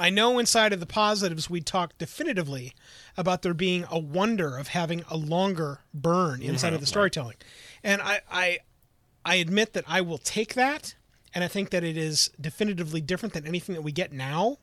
I 0.00 0.08
know 0.08 0.38
inside 0.38 0.72
of 0.72 0.80
the 0.80 0.86
positives 0.86 1.50
we 1.50 1.60
talked 1.60 1.98
definitively 1.98 2.72
about 3.18 3.42
there 3.42 3.52
being 3.52 3.84
a 3.90 3.98
wonder 3.98 4.56
of 4.56 4.68
having 4.68 5.04
a 5.10 5.16
longer 5.16 5.80
burn 5.92 6.40
mm-hmm. 6.40 6.48
inside 6.48 6.72
of 6.72 6.80
the 6.80 6.86
storytelling. 6.86 7.36
And 7.84 8.00
I, 8.00 8.20
I 8.30 8.58
I 9.24 9.34
admit 9.36 9.74
that 9.74 9.84
I 9.86 10.00
will 10.00 10.18
take 10.18 10.54
that 10.54 10.94
and 11.34 11.44
I 11.44 11.48
think 11.48 11.68
that 11.70 11.84
it 11.84 11.98
is 11.98 12.30
definitively 12.40 13.02
different 13.02 13.34
than 13.34 13.46
anything 13.46 13.74
that 13.74 13.82
we 13.82 13.92
get 13.92 14.10
now. 14.10 14.58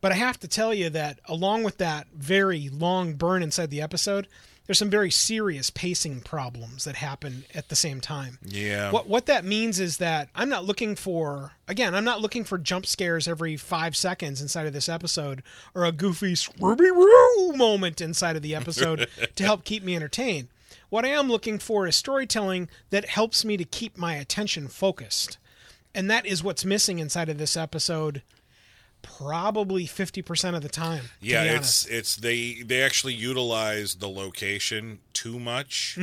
But 0.00 0.12
I 0.12 0.14
have 0.14 0.40
to 0.40 0.48
tell 0.48 0.72
you 0.72 0.88
that 0.90 1.20
along 1.26 1.62
with 1.62 1.76
that 1.78 2.06
very 2.14 2.70
long 2.70 3.14
burn 3.14 3.42
inside 3.42 3.70
the 3.70 3.82
episode, 3.82 4.26
there's 4.66 4.78
some 4.78 4.90
very 4.90 5.10
serious 5.10 5.70
pacing 5.70 6.20
problems 6.20 6.84
that 6.84 6.96
happen 6.96 7.44
at 7.54 7.68
the 7.68 7.76
same 7.76 8.00
time. 8.00 8.38
Yeah. 8.44 8.90
What 8.90 9.08
what 9.08 9.26
that 9.26 9.44
means 9.44 9.78
is 9.80 9.98
that 9.98 10.28
I'm 10.34 10.48
not 10.48 10.64
looking 10.64 10.96
for 10.96 11.52
again, 11.68 11.94
I'm 11.94 12.04
not 12.04 12.20
looking 12.20 12.44
for 12.44 12.58
jump 12.58 12.86
scares 12.86 13.28
every 13.28 13.56
five 13.56 13.96
seconds 13.96 14.40
inside 14.40 14.66
of 14.66 14.72
this 14.72 14.88
episode 14.88 15.42
or 15.74 15.84
a 15.84 15.92
goofy 15.92 16.34
swirby 16.34 16.90
roo 16.90 17.56
moment 17.56 18.00
inside 18.00 18.36
of 18.36 18.42
the 18.42 18.54
episode 18.54 19.08
to 19.36 19.44
help 19.44 19.64
keep 19.64 19.82
me 19.82 19.96
entertained. 19.96 20.48
What 20.88 21.04
I 21.04 21.08
am 21.08 21.28
looking 21.28 21.58
for 21.58 21.86
is 21.86 21.96
storytelling 21.96 22.68
that 22.90 23.06
helps 23.06 23.44
me 23.44 23.56
to 23.56 23.64
keep 23.64 23.96
my 23.96 24.14
attention 24.14 24.68
focused. 24.68 25.38
And 25.94 26.10
that 26.10 26.26
is 26.26 26.44
what's 26.44 26.64
missing 26.64 26.98
inside 26.98 27.28
of 27.28 27.38
this 27.38 27.56
episode 27.56 28.22
probably 29.02 29.86
50% 29.86 30.54
of 30.56 30.62
the 30.62 30.68
time. 30.68 31.04
yeah, 31.20 31.42
it's 31.44 31.86
it's 31.86 32.16
they 32.16 32.62
they 32.62 32.82
actually 32.82 33.14
utilize 33.14 33.96
the 33.96 34.08
location 34.08 34.98
too 35.12 35.38
much. 35.38 35.98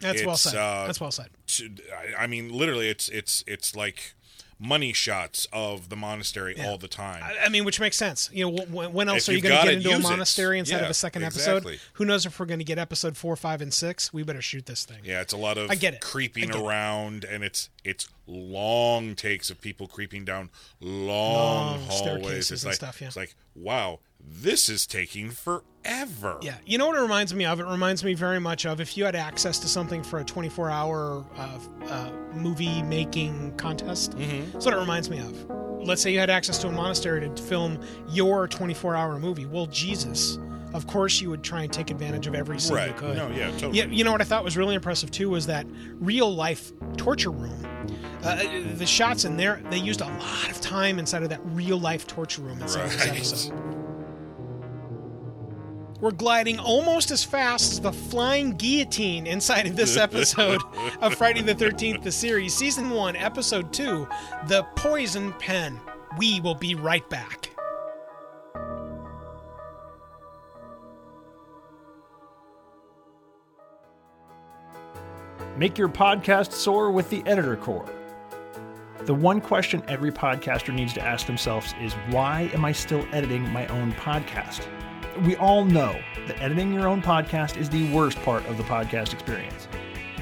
That's 0.00 0.24
well 0.24 0.36
said. 0.36 0.56
uh, 0.58 0.86
That's 0.86 1.00
well 1.00 1.10
said. 1.10 1.28
to, 1.48 1.70
I- 2.18 2.24
I 2.24 2.26
mean, 2.26 2.52
literally, 2.52 2.88
it's 2.88 3.08
it's 3.08 3.42
it's 3.46 3.74
like 3.74 4.14
money 4.58 4.92
shots 4.92 5.46
of 5.52 5.90
the 5.90 5.96
monastery 5.96 6.56
all 6.60 6.78
the 6.78 6.88
time. 6.88 7.22
I 7.22 7.44
I 7.44 7.48
mean, 7.50 7.64
which 7.64 7.78
makes 7.78 7.96
sense. 7.96 8.30
You 8.32 8.50
know, 8.50 8.56
wh- 8.64 8.94
when 8.94 9.08
else 9.08 9.28
If 9.28 9.34
are 9.34 9.36
you 9.36 9.42
going 9.42 9.56
to 9.60 9.64
get 9.66 9.74
into 9.74 9.88
a 9.90 9.92
use 9.96 10.00
it. 10.00 10.08
monastery 10.08 10.58
instead 10.58 10.82
of 10.82 10.90
a 10.90 10.94
second 10.94 11.24
exactly. 11.24 11.74
episode? 11.74 11.80
Who 11.94 12.04
knows 12.06 12.24
if 12.26 12.40
we're 12.40 12.46
going 12.46 12.58
to 12.60 12.64
get 12.64 12.78
episode 12.78 13.16
four, 13.16 13.36
five, 13.36 13.60
and 13.60 13.72
six? 13.72 14.12
We 14.14 14.22
better 14.22 14.40
shoot 14.42 14.64
this 14.66 14.84
thing. 14.84 15.00
yeah, 15.04 15.20
it's 15.20 15.32
a 15.34 15.36
lot 15.36 15.58
of 15.58 15.70
I 15.70 15.74
get 15.74 15.94
it. 15.94 16.00
creeping 16.00 16.48
get 16.48 16.56
it. 16.56 16.62
around, 16.64 17.24
and 17.24 17.44
it's 17.44 17.68
it's 17.84 18.08
long 18.26 19.14
takes 19.14 19.50
of 19.50 19.60
people 19.60 19.86
creeping 19.86 20.24
down 20.24 20.50
long, 20.80 21.78
Long 21.78 21.80
hallways. 21.80 21.98
staircases 21.98 22.50
It's 22.52 22.62
and 22.62 22.68
like 22.70 22.74
stuff, 22.76 23.00
yeah. 23.00 23.06
it's 23.08 23.16
like 23.16 23.34
wow, 23.54 24.00
this 24.28 24.68
is 24.68 24.86
taking 24.86 25.30
forever. 25.30 26.38
Yeah, 26.42 26.56
you 26.66 26.78
know 26.78 26.86
what 26.88 26.96
it 26.96 27.00
reminds 27.00 27.34
me 27.34 27.44
of? 27.46 27.60
It 27.60 27.66
reminds 27.66 28.02
me 28.04 28.14
very 28.14 28.40
much 28.40 28.66
of 28.66 28.80
if 28.80 28.96
you 28.96 29.04
had 29.04 29.14
access 29.16 29.58
to 29.60 29.68
something 29.68 30.02
for 30.02 30.18
a 30.20 30.24
24 30.24 30.70
hour 30.70 31.24
uh, 31.36 31.58
uh, 31.88 32.10
movie 32.34 32.82
making 32.82 33.56
contest. 33.56 34.12
Mm-hmm. 34.12 34.52
That's 34.52 34.64
what 34.64 34.74
it 34.74 34.78
reminds 34.78 35.08
me 35.10 35.18
of. 35.20 35.50
Let's 35.86 36.02
say 36.02 36.12
you 36.12 36.18
had 36.18 36.30
access 36.30 36.58
to 36.58 36.68
a 36.68 36.72
monastery 36.72 37.28
to 37.28 37.42
film 37.42 37.78
your 38.08 38.48
24 38.48 38.96
hour 38.96 39.18
movie. 39.18 39.46
Well, 39.46 39.66
Jesus. 39.66 40.38
Of 40.74 40.86
course, 40.88 41.20
you 41.22 41.30
would 41.30 41.42
try 41.44 41.62
and 41.62 41.72
take 41.72 41.90
advantage 41.90 42.26
of 42.26 42.34
every 42.34 42.58
single 42.60 42.84
you 42.84 42.90
Right. 42.90 42.96
could. 42.98 43.16
No, 43.16 43.28
yeah, 43.28 43.50
totally. 43.52 43.78
Yeah, 43.78 43.84
you 43.86 44.02
know 44.04 44.12
what 44.12 44.20
I 44.20 44.24
thought 44.24 44.44
was 44.44 44.56
really 44.56 44.74
impressive 44.74 45.10
too 45.10 45.30
was 45.30 45.46
that 45.46 45.64
real 45.94 46.34
life 46.34 46.72
torture 46.96 47.30
room. 47.30 47.64
Uh, 48.24 48.42
the 48.74 48.84
shots 48.84 49.24
in 49.24 49.36
there, 49.36 49.62
they 49.70 49.78
used 49.78 50.00
a 50.00 50.06
lot 50.06 50.50
of 50.50 50.60
time 50.60 50.98
inside 50.98 51.22
of 51.22 51.28
that 51.30 51.40
real 51.44 51.78
life 51.78 52.06
torture 52.08 52.42
room 52.42 52.60
inside 52.60 52.86
of 52.86 52.92
this 52.92 53.06
Right. 53.06 53.16
episode. 53.16 53.75
We're 56.00 56.10
gliding 56.10 56.58
almost 56.58 57.10
as 57.10 57.24
fast 57.24 57.72
as 57.72 57.80
the 57.80 57.92
flying 57.92 58.52
guillotine 58.56 59.26
inside 59.26 59.66
of 59.66 59.76
this 59.76 59.96
episode 59.96 60.60
of 61.00 61.14
Friday 61.14 61.40
the 61.40 61.54
13th, 61.54 62.02
the 62.02 62.12
series, 62.12 62.54
season 62.54 62.90
one, 62.90 63.16
episode 63.16 63.72
two, 63.72 64.06
The 64.46 64.64
Poison 64.76 65.32
Pen. 65.34 65.80
We 66.18 66.40
will 66.40 66.54
be 66.54 66.74
right 66.74 67.08
back. 67.08 67.50
Make 75.56 75.78
your 75.78 75.88
podcast 75.88 76.52
soar 76.52 76.90
with 76.90 77.08
the 77.08 77.22
Editor 77.24 77.56
Core. 77.56 77.88
The 79.06 79.14
one 79.14 79.40
question 79.40 79.82
every 79.88 80.12
podcaster 80.12 80.74
needs 80.74 80.92
to 80.94 81.00
ask 81.00 81.26
themselves 81.26 81.74
is 81.80 81.94
why 82.10 82.50
am 82.52 82.66
I 82.66 82.72
still 82.72 83.06
editing 83.12 83.50
my 83.50 83.66
own 83.68 83.92
podcast? 83.92 84.66
We 85.24 85.36
all 85.36 85.64
know 85.64 85.98
that 86.26 86.40
editing 86.42 86.72
your 86.72 86.88
own 86.88 87.00
podcast 87.00 87.56
is 87.56 87.70
the 87.70 87.90
worst 87.92 88.20
part 88.22 88.44
of 88.46 88.56
the 88.56 88.62
podcast 88.64 89.14
experience. 89.14 89.68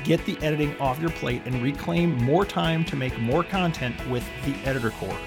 Get 0.05 0.25
the 0.25 0.39
editing 0.39 0.79
off 0.79 1.01
your 1.01 1.11
plate 1.11 1.43
and 1.47 1.63
reclaim 1.63 2.15
more 2.23 2.45
time 2.45 2.85
to 2.87 2.97
make 2.97 3.19
more 3.19 3.43
content 3.43 3.97
with 4.09 4.25
the 4.45 4.55
Editor 4.69 4.91
Core. 4.91 5.19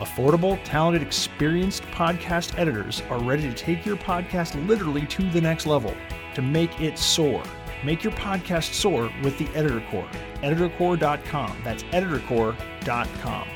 Affordable, 0.00 0.58
talented, 0.64 1.02
experienced 1.02 1.82
podcast 1.92 2.58
editors 2.58 3.02
are 3.10 3.22
ready 3.22 3.42
to 3.42 3.54
take 3.54 3.86
your 3.86 3.96
podcast 3.96 4.66
literally 4.66 5.06
to 5.06 5.30
the 5.30 5.40
next 5.40 5.66
level 5.66 5.94
to 6.34 6.42
make 6.42 6.80
it 6.80 6.98
soar. 6.98 7.42
Make 7.84 8.02
your 8.02 8.12
podcast 8.14 8.72
soar 8.72 9.12
with 9.22 9.38
the 9.38 9.46
Editor 9.54 9.84
Core. 9.90 10.08
EditorCore.com. 10.42 11.56
That's 11.62 11.82
EditorCore.com. 11.84 13.48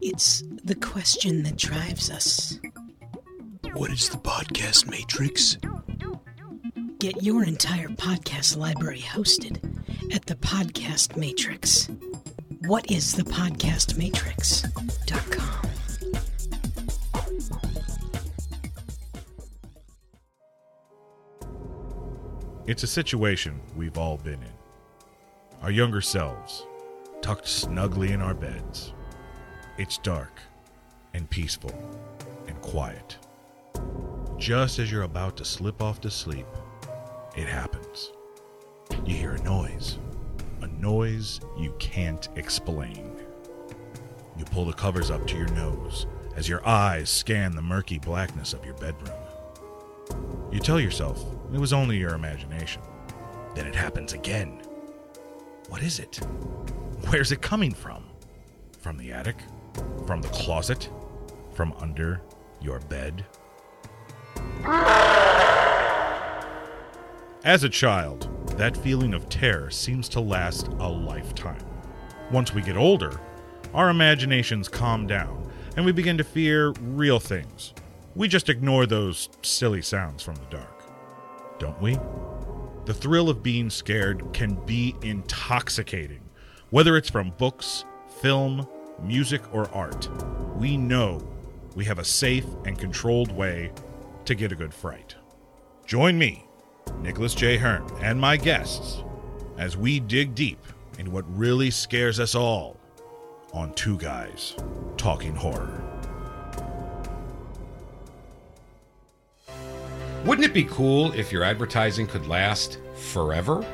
It's 0.00 0.42
the 0.72 0.86
question 0.86 1.42
that 1.42 1.56
drives 1.56 2.10
us. 2.10 2.58
What 3.74 3.90
is 3.90 4.08
the 4.08 4.16
podcast 4.16 4.88
matrix? 4.88 5.58
Get 6.98 7.22
your 7.22 7.44
entire 7.44 7.88
podcast 7.88 8.56
library 8.56 9.00
hosted 9.00 9.60
at 10.14 10.24
the 10.24 10.34
Podcast 10.36 11.18
Matrix. 11.18 11.90
What 12.60 12.90
is 12.90 13.12
the 13.12 13.22
Podcast 13.22 13.98
Matrix.com? 13.98 15.68
It's 22.66 22.82
a 22.82 22.86
situation 22.86 23.60
we've 23.76 23.98
all 23.98 24.16
been 24.16 24.40
in. 24.42 24.56
Our 25.60 25.70
younger 25.70 26.00
selves, 26.00 26.66
tucked 27.20 27.46
snugly 27.46 28.12
in 28.12 28.22
our 28.22 28.34
beds, 28.34 28.94
It's 29.76 29.98
dark 29.98 30.40
and 31.14 31.28
peaceful 31.30 31.72
and 32.46 32.60
quiet. 32.62 33.16
Just 34.38 34.78
as 34.78 34.90
you're 34.90 35.02
about 35.02 35.36
to 35.36 35.44
slip 35.44 35.80
off 35.80 36.00
to 36.00 36.10
sleep, 36.10 36.46
it 37.36 37.46
happens. 37.46 38.12
You 39.06 39.14
hear 39.14 39.32
a 39.32 39.42
noise. 39.42 39.98
A 40.62 40.66
noise 40.66 41.40
you 41.58 41.74
can't 41.78 42.28
explain. 42.36 43.16
You 44.36 44.44
pull 44.46 44.64
the 44.64 44.72
covers 44.72 45.10
up 45.10 45.26
to 45.28 45.36
your 45.36 45.48
nose 45.48 46.06
as 46.36 46.48
your 46.48 46.66
eyes 46.66 47.10
scan 47.10 47.54
the 47.54 47.62
murky 47.62 47.98
blackness 47.98 48.52
of 48.52 48.64
your 48.64 48.74
bedroom. 48.74 49.18
You 50.50 50.60
tell 50.60 50.80
yourself 50.80 51.24
it 51.52 51.58
was 51.58 51.72
only 51.72 51.98
your 51.98 52.14
imagination. 52.14 52.82
Then 53.54 53.66
it 53.66 53.74
happens 53.74 54.12
again. 54.12 54.62
What 55.68 55.82
is 55.82 55.98
it? 55.98 56.16
Where's 57.08 57.32
it 57.32 57.42
coming 57.42 57.72
from? 57.72 58.04
From 58.80 58.96
the 58.96 59.12
attic? 59.12 59.36
From 60.06 60.22
the 60.22 60.28
closet? 60.28 60.88
From 61.54 61.74
under 61.78 62.22
your 62.60 62.80
bed? 62.80 63.24
As 67.44 67.64
a 67.64 67.68
child, 67.68 68.28
that 68.56 68.76
feeling 68.76 69.14
of 69.14 69.28
terror 69.28 69.70
seems 69.70 70.08
to 70.10 70.20
last 70.20 70.68
a 70.78 70.88
lifetime. 70.88 71.64
Once 72.30 72.54
we 72.54 72.62
get 72.62 72.76
older, 72.76 73.20
our 73.74 73.90
imaginations 73.90 74.68
calm 74.68 75.06
down 75.06 75.50
and 75.76 75.84
we 75.84 75.92
begin 75.92 76.16
to 76.18 76.24
fear 76.24 76.70
real 76.80 77.18
things. 77.18 77.74
We 78.14 78.28
just 78.28 78.48
ignore 78.48 78.86
those 78.86 79.28
silly 79.42 79.82
sounds 79.82 80.22
from 80.22 80.36
the 80.36 80.46
dark. 80.50 80.84
Don't 81.58 81.80
we? 81.80 81.98
The 82.84 82.94
thrill 82.94 83.28
of 83.28 83.42
being 83.42 83.70
scared 83.70 84.32
can 84.32 84.54
be 84.66 84.94
intoxicating, 85.02 86.20
whether 86.70 86.96
it's 86.96 87.10
from 87.10 87.30
books, 87.38 87.84
film, 88.20 88.66
music, 89.02 89.42
or 89.52 89.68
art. 89.70 90.08
We 90.56 90.76
know 90.76 91.20
we 91.74 91.84
have 91.84 91.98
a 91.98 92.04
safe 92.04 92.46
and 92.64 92.78
controlled 92.78 93.32
way 93.32 93.72
to 94.24 94.34
get 94.34 94.52
a 94.52 94.56
good 94.56 94.74
fright. 94.74 95.14
Join 95.86 96.18
me, 96.18 96.46
Nicholas 97.00 97.34
J. 97.34 97.56
Hearn, 97.56 97.88
and 98.00 98.20
my 98.20 98.36
guests 98.36 99.02
as 99.58 99.76
we 99.76 100.00
dig 100.00 100.34
deep 100.34 100.58
into 100.98 101.10
what 101.10 101.24
really 101.36 101.70
scares 101.70 102.20
us 102.20 102.34
all 102.34 102.76
on 103.52 103.72
Two 103.74 103.96
Guys 103.98 104.56
Talking 104.96 105.34
Horror. 105.34 105.82
Wouldn't 110.24 110.46
it 110.46 110.54
be 110.54 110.64
cool 110.64 111.12
if 111.12 111.32
your 111.32 111.42
advertising 111.42 112.06
could 112.06 112.26
last 112.28 112.78
forever? 112.94 113.66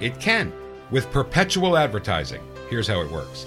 It 0.00 0.20
can 0.20 0.52
with 0.90 1.10
perpetual 1.10 1.76
advertising. 1.76 2.42
Here's 2.70 2.86
how 2.86 3.00
it 3.00 3.10
works 3.10 3.46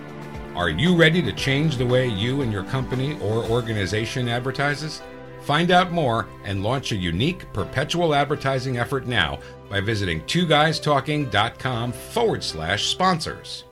Are 0.55 0.69
you 0.69 0.97
ready 0.97 1.21
to 1.21 1.31
change 1.31 1.77
the 1.77 1.85
way 1.85 2.07
you 2.07 2.41
and 2.41 2.51
your 2.51 2.65
company 2.65 3.17
or 3.21 3.45
organization 3.45 4.27
advertises? 4.27 5.01
Find 5.43 5.71
out 5.71 5.93
more 5.93 6.27
and 6.43 6.61
launch 6.61 6.91
a 6.91 6.95
unique 6.97 7.51
perpetual 7.53 8.13
advertising 8.13 8.77
effort 8.77 9.07
now 9.07 9.39
by 9.69 9.79
visiting 9.79 10.21
twoguystalking.com 10.23 11.93
forward 11.93 12.43
slash 12.43 12.87
sponsors. 12.87 13.63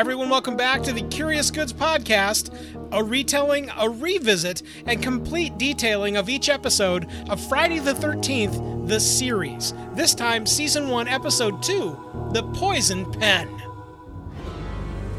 Everyone, 0.00 0.30
welcome 0.30 0.56
back 0.56 0.82
to 0.84 0.94
the 0.94 1.02
Curious 1.08 1.50
Goods 1.50 1.74
Podcast, 1.74 2.54
a 2.90 3.04
retelling, 3.04 3.70
a 3.76 3.90
revisit, 3.90 4.62
and 4.86 5.02
complete 5.02 5.58
detailing 5.58 6.16
of 6.16 6.30
each 6.30 6.48
episode 6.48 7.06
of 7.28 7.38
Friday 7.48 7.80
the 7.80 7.92
13th, 7.92 8.88
the 8.88 8.98
series. 8.98 9.74
This 9.92 10.14
time, 10.14 10.46
Season 10.46 10.88
1, 10.88 11.06
Episode 11.06 11.62
2 11.62 12.30
The 12.32 12.42
Poison 12.54 13.12
Pen. 13.12 13.46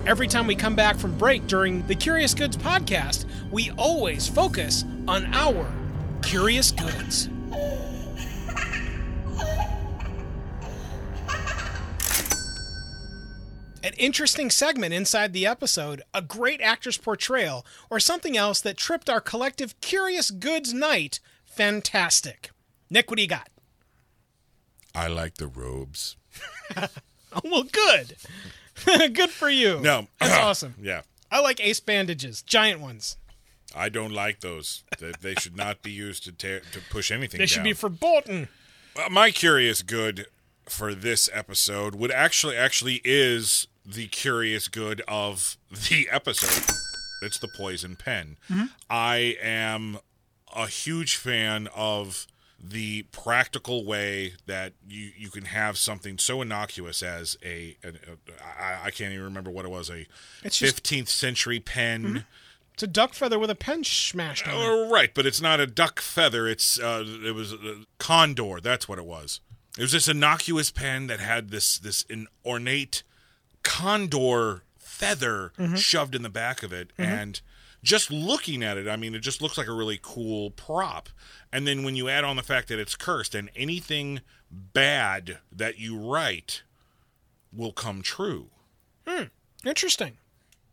Every 0.08 0.28
time 0.28 0.48
we 0.48 0.56
come 0.56 0.76
back 0.76 0.98
from 0.98 1.16
break 1.16 1.46
during 1.46 1.86
the 1.86 1.94
Curious 1.94 2.34
Goods 2.34 2.58
Podcast, 2.58 3.26
we 3.52 3.70
always 3.78 4.28
focus 4.28 4.84
on 5.08 5.32
our 5.32 5.72
Curious 6.24 6.72
Goods. 6.72 7.30
An 13.84 13.94
interesting 13.98 14.50
segment 14.52 14.94
inside 14.94 15.34
the 15.34 15.48
episode, 15.48 16.04
a 16.14 16.22
great 16.22 16.62
actor's 16.62 16.98
portrayal, 16.98 17.66
or 17.90 18.00
something 18.00 18.38
else 18.38 18.62
that 18.62 18.78
tripped 18.78 19.10
our 19.10 19.22
collective 19.22 19.80
Curious 19.82 20.30
Goods 20.30 20.74
night. 20.74 21.20
Fantastic. 21.46 22.52
Nick, 22.90 23.10
what 23.10 23.18
do 23.18 23.24
you 23.24 23.28
got? 23.28 23.50
I 24.94 25.08
like 25.08 25.36
the 25.36 25.48
robes. 25.48 26.18
Oh, 27.34 27.40
well, 27.46 27.64
good. 27.64 28.18
good 29.16 29.30
for 29.30 29.50
you. 29.50 29.80
No. 29.80 30.08
That's 30.20 30.34
awesome. 30.44 30.76
Yeah. 30.82 31.04
I 31.32 31.40
like 31.40 31.62
ace 31.66 31.80
bandages, 31.80 32.42
giant 32.42 32.82
ones. 32.82 33.16
I 33.74 33.88
don't 33.88 34.12
like 34.12 34.42
those. 34.42 34.84
They, 35.00 35.14
they 35.22 35.36
should 35.36 35.56
not 35.56 35.82
be 35.82 35.92
used 35.92 36.26
to 36.26 36.34
tear, 36.34 36.60
to 36.74 36.82
push 36.90 37.10
anything 37.10 37.38
They 37.40 37.46
should 37.46 37.60
down. 37.60 37.64
be 37.64 37.72
for 37.74 37.88
Bolton. 37.88 38.50
Uh, 38.98 39.08
my 39.10 39.32
curious 39.32 39.82
good 39.82 40.26
for 40.68 40.94
this 40.94 41.30
episode 41.32 41.96
would 41.96 42.12
actually 42.12 42.58
actually 42.58 43.00
is 43.06 43.66
the 43.94 44.08
curious 44.08 44.68
good 44.68 45.02
of 45.08 45.58
the 45.90 46.08
episode. 46.12 46.76
It's 47.22 47.40
the 47.40 47.48
poison 47.48 47.96
pen. 47.96 48.38
I 48.90 49.38
am 49.42 50.00
a 50.56 50.68
huge 50.68 51.16
fan 51.16 51.68
of 51.76 52.28
the 52.64 53.04
practical 53.12 53.86
way 53.86 54.34
that 54.46 54.74
you, 54.88 55.12
you 55.18 55.30
can 55.30 55.46
have 55.46 55.78
something 55.78 56.18
so 56.20 56.42
innocuous 56.42 57.02
as 57.02 57.36
a, 57.44 57.76
a, 57.84 57.88
a 57.90 58.62
I, 58.64 58.86
I 58.86 58.92
can't 58.92 59.14
even 59.14 59.24
remember 59.26 59.50
what 59.50 59.66
it 59.66 59.72
was 59.72 59.90
a 59.90 60.06
It's 60.44 60.58
just- 60.60 60.84
15th 60.84 61.08
century 61.10 61.60
pen 61.60 62.26
It's 62.74 62.84
a 62.84 62.88
duck 62.88 63.14
feather 63.16 63.40
with 63.40 63.50
a 63.50 63.56
pen 63.56 63.84
smashed 63.84 64.48
on 64.48 64.54
it. 64.54 64.58
Oh, 64.58 64.90
right, 64.90 65.12
but 65.14 65.26
it's 65.26 65.42
not 65.42 65.60
a 65.60 65.66
duck 65.68 66.00
feather. 66.00 66.48
It's 66.48 66.80
uh, 66.80 67.04
it 67.26 67.34
was 67.36 67.54
a 67.54 67.86
condor. 68.00 68.60
That's 68.62 68.88
what 68.88 68.98
it 69.00 69.06
was. 69.06 69.42
It 69.78 69.82
was 69.82 69.92
this 69.94 70.08
innocuous 70.08 70.70
pen 70.72 71.08
that 71.08 71.20
had 71.20 71.50
this 71.50 71.78
this 71.80 72.06
ornate 72.46 73.04
condor 73.64 74.64
feather 74.78 75.52
shoved 75.76 76.16
in 76.16 76.22
the 76.22 76.30
back 76.30 76.64
of 76.64 76.72
it, 76.74 76.92
and 76.98 77.42
just 77.84 78.12
looking 78.12 78.64
at 78.64 78.78
it, 78.78 78.88
I 78.88 78.96
mean, 78.96 79.16
it 79.16 79.20
just 79.20 79.42
looks 79.42 79.58
like 79.58 79.68
a 79.68 79.74
really 79.74 80.00
cool 80.02 80.52
prop. 80.52 81.10
And 81.52 81.66
then 81.66 81.84
when 81.84 81.96
you 81.96 82.08
add 82.10 82.24
on 82.24 82.36
the 82.36 82.44
fact 82.44 82.68
that 82.68 82.80
it's 82.80 82.96
cursed, 82.96 83.34
and 83.34 83.50
anything 83.56 84.22
bad 84.52 85.40
that 85.52 85.80
you 85.80 85.98
write 85.98 86.64
will 87.52 87.74
come 87.74 88.02
true. 88.02 88.50
Hmm 89.08 89.24
interesting. 89.66 90.18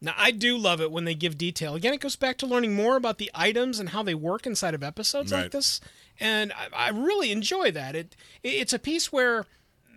Now, 0.00 0.14
I 0.16 0.30
do 0.30 0.56
love 0.56 0.80
it 0.80 0.92
when 0.92 1.04
they 1.04 1.14
give 1.14 1.36
detail. 1.36 1.74
Again, 1.74 1.92
it 1.92 2.00
goes 2.00 2.14
back 2.14 2.38
to 2.38 2.46
learning 2.46 2.74
more 2.74 2.96
about 2.96 3.18
the 3.18 3.30
items 3.34 3.80
and 3.80 3.88
how 3.88 4.04
they 4.04 4.14
work 4.14 4.46
inside 4.46 4.74
of 4.74 4.82
episodes 4.82 5.32
like 5.32 5.50
this, 5.50 5.80
and 6.20 6.52
I, 6.52 6.86
I 6.86 6.88
really 6.90 7.32
enjoy 7.32 7.72
that. 7.72 7.96
It 7.96 8.16
it's 8.44 8.72
a 8.72 8.78
piece 8.78 9.12
where 9.12 9.46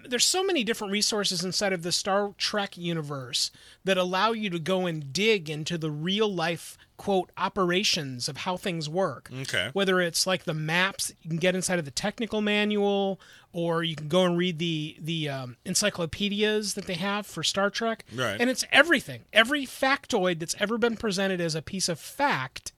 there's 0.07 0.25
so 0.25 0.43
many 0.43 0.63
different 0.63 0.91
resources 0.91 1.43
inside 1.43 1.73
of 1.73 1.83
the 1.83 1.91
Star 1.91 2.33
Trek 2.37 2.77
universe 2.77 3.51
that 3.83 3.97
allow 3.97 4.31
you 4.31 4.49
to 4.49 4.59
go 4.59 4.85
and 4.85 5.11
dig 5.13 5.49
into 5.49 5.77
the 5.77 5.91
real 5.91 6.31
life 6.33 6.77
quote 6.97 7.31
operations 7.35 8.29
of 8.29 8.37
how 8.37 8.55
things 8.55 8.87
work. 8.87 9.31
Okay. 9.41 9.69
Whether 9.73 10.01
it's 10.01 10.27
like 10.27 10.43
the 10.43 10.53
maps 10.53 11.11
you 11.23 11.29
can 11.29 11.39
get 11.39 11.55
inside 11.55 11.79
of 11.79 11.85
the 11.85 11.91
technical 11.91 12.41
manual, 12.41 13.19
or 13.53 13.83
you 13.83 13.95
can 13.95 14.07
go 14.07 14.25
and 14.25 14.37
read 14.37 14.59
the 14.59 14.97
the 14.99 15.27
um, 15.29 15.57
encyclopedias 15.65 16.75
that 16.75 16.85
they 16.85 16.93
have 16.95 17.25
for 17.25 17.43
Star 17.43 17.69
Trek. 17.69 18.05
Right. 18.13 18.39
And 18.39 18.49
it's 18.49 18.65
everything. 18.71 19.23
Every 19.33 19.65
factoid 19.65 20.39
that's 20.39 20.55
ever 20.59 20.77
been 20.77 20.95
presented 20.95 21.41
as 21.41 21.55
a 21.55 21.61
piece 21.61 21.89
of 21.89 21.99
fact 21.99 22.71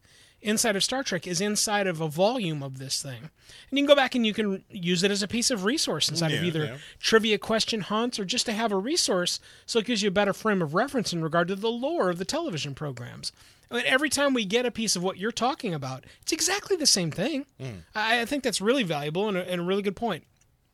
inside 0.43 0.75
of 0.75 0.83
Star 0.83 1.03
Trek 1.03 1.25
is 1.25 1.41
inside 1.41 1.87
of 1.87 2.01
a 2.01 2.07
volume 2.07 2.61
of 2.61 2.77
this 2.77 3.01
thing. 3.01 3.29
And 3.69 3.79
you 3.79 3.83
can 3.83 3.85
go 3.85 3.95
back 3.95 4.13
and 4.15 4.25
you 4.25 4.33
can 4.33 4.63
use 4.69 5.03
it 5.03 5.11
as 5.11 5.23
a 5.23 5.27
piece 5.27 5.49
of 5.49 5.65
resource 5.65 6.09
inside 6.09 6.31
of 6.31 6.43
either 6.43 6.65
yeah. 6.65 6.77
trivia 6.99 7.37
question 7.37 7.81
hunts 7.81 8.19
or 8.19 8.25
just 8.25 8.45
to 8.45 8.53
have 8.53 8.71
a 8.71 8.77
resource 8.77 9.39
so 9.65 9.79
it 9.79 9.85
gives 9.85 10.01
you 10.01 10.09
a 10.09 10.11
better 10.11 10.33
frame 10.33 10.61
of 10.61 10.73
reference 10.73 11.13
in 11.13 11.23
regard 11.23 11.47
to 11.47 11.55
the 11.55 11.71
lore 11.71 12.09
of 12.09 12.17
the 12.17 12.25
television 12.25 12.75
programs. 12.75 13.31
I 13.71 13.75
mean, 13.75 13.83
every 13.87 14.09
time 14.09 14.33
we 14.33 14.45
get 14.45 14.65
a 14.65 14.71
piece 14.71 14.95
of 14.95 15.01
what 15.01 15.17
you're 15.17 15.31
talking 15.31 15.73
about, 15.73 16.05
it's 16.21 16.31
exactly 16.31 16.75
the 16.75 16.85
same 16.85 17.09
thing. 17.09 17.45
Hmm. 17.59 17.79
I, 17.95 18.21
I 18.21 18.25
think 18.25 18.43
that's 18.43 18.61
really 18.61 18.83
valuable 18.83 19.27
and 19.27 19.37
a, 19.37 19.49
and 19.49 19.61
a 19.61 19.63
really 19.63 19.81
good 19.81 19.95
point. 19.95 20.25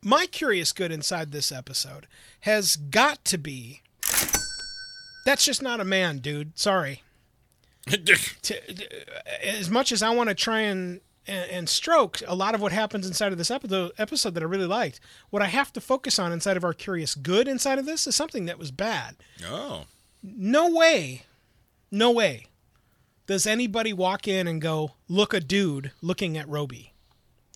My 0.02 0.26
curious 0.26 0.72
good 0.72 0.92
inside 0.92 1.30
this 1.30 1.52
episode 1.52 2.06
has 2.40 2.76
got 2.76 3.24
to 3.26 3.38
be 3.38 3.82
that's 5.24 5.44
just 5.44 5.62
not 5.62 5.80
a 5.80 5.84
man, 5.84 6.18
dude. 6.18 6.58
Sorry. 6.58 7.02
To, 7.86 8.60
as 9.42 9.70
much 9.70 9.90
as 9.90 10.02
I 10.02 10.10
want 10.10 10.28
to 10.28 10.34
try 10.34 10.60
and, 10.60 11.00
and 11.26 11.50
and 11.50 11.68
stroke 11.68 12.20
a 12.26 12.34
lot 12.34 12.54
of 12.54 12.60
what 12.60 12.72
happens 12.72 13.06
inside 13.06 13.32
of 13.32 13.38
this 13.38 13.50
episode 13.50 13.92
episode 13.98 14.34
that 14.34 14.42
I 14.42 14.46
really 14.46 14.66
liked, 14.66 15.00
what 15.30 15.42
I 15.42 15.46
have 15.46 15.72
to 15.72 15.80
focus 15.80 16.18
on 16.18 16.32
inside 16.32 16.56
of 16.56 16.64
our 16.64 16.74
curious 16.74 17.14
good 17.14 17.48
inside 17.48 17.78
of 17.78 17.86
this 17.86 18.06
is 18.06 18.14
something 18.14 18.44
that 18.46 18.58
was 18.58 18.70
bad. 18.70 19.16
oh. 19.46 19.84
No 20.22 20.68
way, 20.68 21.22
no 21.90 22.10
way 22.10 22.44
does 23.30 23.46
anybody 23.46 23.92
walk 23.92 24.26
in 24.26 24.48
and 24.48 24.60
go, 24.60 24.90
look 25.06 25.32
a 25.32 25.38
dude 25.38 25.92
looking 26.02 26.36
at 26.36 26.48
Robey. 26.48 26.92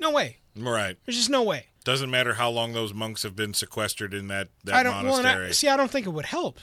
No 0.00 0.12
way. 0.12 0.38
Right. 0.56 0.96
There's 1.04 1.16
just 1.16 1.30
no 1.30 1.42
way. 1.42 1.66
Doesn't 1.82 2.12
matter 2.12 2.34
how 2.34 2.48
long 2.48 2.72
those 2.72 2.94
monks 2.94 3.24
have 3.24 3.34
been 3.34 3.54
sequestered 3.54 4.14
in 4.14 4.28
that, 4.28 4.50
that 4.62 4.76
I 4.76 4.82
don't 4.84 5.04
well, 5.04 5.16
monastery. 5.16 5.48
I, 5.48 5.50
see. 5.50 5.66
I 5.66 5.76
don't 5.76 5.90
think 5.90 6.06
it 6.06 6.10
would 6.10 6.26
help 6.26 6.60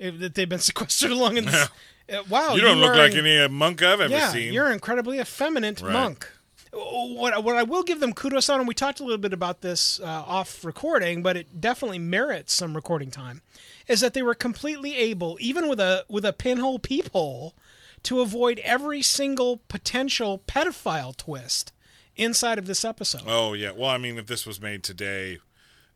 if 0.00 0.18
that 0.18 0.34
they've 0.34 0.48
been 0.48 0.58
sequestered 0.70 1.12
long 1.12 1.36
in 1.36 1.44
this. 1.44 1.68
Uh, 2.10 2.22
wow, 2.28 2.54
you 2.54 2.60
don't 2.60 2.78
look 2.80 2.94
like 2.96 3.12
in- 3.12 3.20
any 3.26 3.38
uh, 3.38 3.48
monk 3.48 3.82
I've 3.82 4.00
ever 4.00 4.12
yeah, 4.12 4.28
seen. 4.30 4.52
you're 4.52 4.66
an 4.66 4.72
incredibly 4.72 5.18
effeminate 5.20 5.80
Right. 5.80 5.92
monk. 5.92 6.28
What, 6.72 7.42
what 7.42 7.56
I 7.56 7.64
will 7.64 7.82
give 7.82 7.98
them 7.98 8.12
kudos 8.12 8.48
on, 8.48 8.60
and 8.60 8.68
we 8.68 8.74
talked 8.74 9.00
a 9.00 9.02
little 9.02 9.18
bit 9.18 9.32
about 9.32 9.60
this 9.60 9.98
uh, 9.98 10.04
off 10.04 10.64
recording, 10.64 11.20
but 11.22 11.36
it 11.36 11.60
definitely 11.60 11.98
merits 11.98 12.52
some 12.52 12.74
recording 12.76 13.10
time, 13.10 13.42
is 13.88 14.00
that 14.00 14.14
they 14.14 14.22
were 14.22 14.34
completely 14.36 14.96
able, 14.96 15.36
even 15.40 15.68
with 15.68 15.80
a 15.80 16.04
with 16.08 16.24
a 16.24 16.32
pinhole 16.32 16.78
peephole, 16.78 17.54
to 18.04 18.20
avoid 18.20 18.60
every 18.60 19.02
single 19.02 19.58
potential 19.68 20.42
pedophile 20.46 21.16
twist 21.16 21.72
inside 22.14 22.56
of 22.58 22.66
this 22.66 22.84
episode. 22.84 23.22
Oh 23.26 23.52
yeah. 23.52 23.72
Well, 23.72 23.90
I 23.90 23.98
mean, 23.98 24.16
if 24.16 24.26
this 24.26 24.46
was 24.46 24.60
made 24.60 24.84
today, 24.84 25.38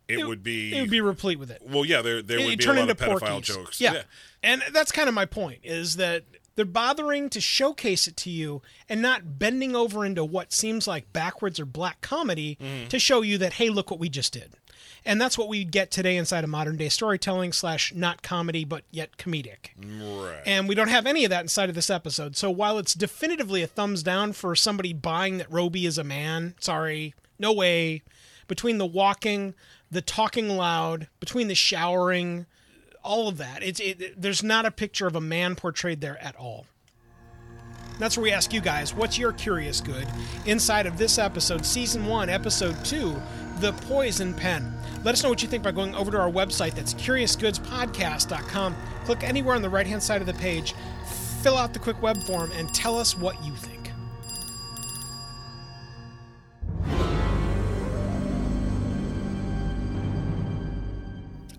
it, 0.08 0.26
would 0.26 0.42
be. 0.42 0.76
it 0.76 0.80
would 0.80 0.90
be 0.90 1.00
replete 1.00 1.38
with 1.38 1.50
it. 1.50 1.62
Well, 1.64 1.84
yeah. 1.84 2.02
There 2.02 2.22
there 2.22 2.38
It- 2.38 2.46
would 2.46 2.58
be 2.58 2.64
a 2.64 2.68
lot 2.68 2.78
into 2.78 2.92
of 2.92 2.98
pedophile 2.98 3.30
Porky's. 3.30 3.46
jokes. 3.48 3.80
Yeah. 3.80 4.02
And 4.42 4.62
that's 4.72 4.92
kind 4.92 5.08
of 5.08 5.14
my 5.14 5.24
point 5.24 5.60
is 5.62 5.96
that 5.96 6.24
they're 6.56 6.64
bothering 6.64 7.30
to 7.30 7.40
showcase 7.40 8.06
it 8.06 8.16
to 8.18 8.30
you 8.30 8.62
and 8.88 9.00
not 9.02 9.38
bending 9.38 9.74
over 9.74 10.04
into 10.04 10.24
what 10.24 10.52
seems 10.52 10.86
like 10.86 11.12
backwards 11.12 11.58
or 11.58 11.64
black 11.66 12.00
comedy 12.00 12.56
Mm-hmm. 12.62 12.88
to 12.88 12.98
show 12.98 13.22
you 13.22 13.38
that, 13.38 13.54
hey, 13.54 13.70
look 13.70 13.90
what 13.90 13.98
we 13.98 14.08
just 14.08 14.32
did. 14.32 14.52
And 15.06 15.20
that's 15.20 15.36
what 15.36 15.48
we 15.48 15.64
get 15.64 15.90
today 15.90 16.16
inside 16.16 16.44
of 16.44 16.50
modern 16.50 16.76
day 16.78 16.88
storytelling 16.88 17.52
slash 17.52 17.92
not 17.94 18.22
comedy, 18.22 18.64
but 18.64 18.84
yet 18.90 19.16
comedic. 19.18 19.70
Right. 19.78 20.40
And 20.46 20.66
we 20.68 20.74
don't 20.74 20.88
have 20.88 21.06
any 21.06 21.24
of 21.24 21.30
that 21.30 21.42
inside 21.42 21.68
of 21.68 21.74
this 21.74 21.90
episode. 21.90 22.36
So 22.36 22.50
while 22.50 22.78
it's 22.78 22.94
definitively 22.94 23.62
a 23.62 23.66
thumbs 23.66 24.02
down 24.02 24.32
for 24.32 24.54
somebody 24.56 24.92
buying 24.94 25.36
that 25.38 25.50
Robey 25.52 25.84
is 25.84 25.98
a 25.98 26.04
man, 26.04 26.54
sorry, 26.60 27.14
no 27.38 27.52
way. 27.52 28.02
Between 28.46 28.78
the 28.78 28.86
walking, 28.86 29.54
the 29.94 30.02
talking 30.02 30.48
loud, 30.48 31.08
between 31.20 31.48
the 31.48 31.54
showering, 31.54 32.46
all 33.02 33.28
of 33.28 33.38
that, 33.38 33.62
it's 33.62 33.80
it, 33.80 34.20
there's 34.20 34.42
not 34.42 34.66
a 34.66 34.70
picture 34.70 35.06
of 35.06 35.14
a 35.14 35.20
man 35.20 35.54
portrayed 35.54 36.00
there 36.00 36.22
at 36.22 36.36
all. 36.36 36.66
That's 37.98 38.16
where 38.16 38.24
we 38.24 38.32
ask 38.32 38.52
you 38.52 38.60
guys, 38.60 38.92
what's 38.92 39.18
your 39.18 39.32
curious 39.32 39.80
good 39.80 40.08
inside 40.46 40.86
of 40.86 40.98
this 40.98 41.16
episode, 41.16 41.64
season 41.64 42.06
one, 42.06 42.28
episode 42.28 42.84
two, 42.84 43.14
The 43.60 43.72
Poison 43.72 44.34
Pen? 44.34 44.74
Let 45.04 45.12
us 45.12 45.22
know 45.22 45.28
what 45.28 45.42
you 45.42 45.48
think 45.48 45.62
by 45.62 45.70
going 45.70 45.94
over 45.94 46.10
to 46.10 46.18
our 46.18 46.30
website. 46.30 46.74
That's 46.74 46.94
curiousgoodspodcast.com. 46.94 48.76
Click 49.04 49.22
anywhere 49.22 49.54
on 49.54 49.62
the 49.62 49.70
right 49.70 49.86
hand 49.86 50.02
side 50.02 50.20
of 50.20 50.26
the 50.26 50.34
page, 50.34 50.74
fill 51.42 51.56
out 51.56 51.72
the 51.72 51.78
quick 51.78 52.02
web 52.02 52.20
form, 52.24 52.50
and 52.52 52.74
tell 52.74 52.98
us 52.98 53.16
what 53.16 53.42
you 53.44 53.54
think. 53.54 53.73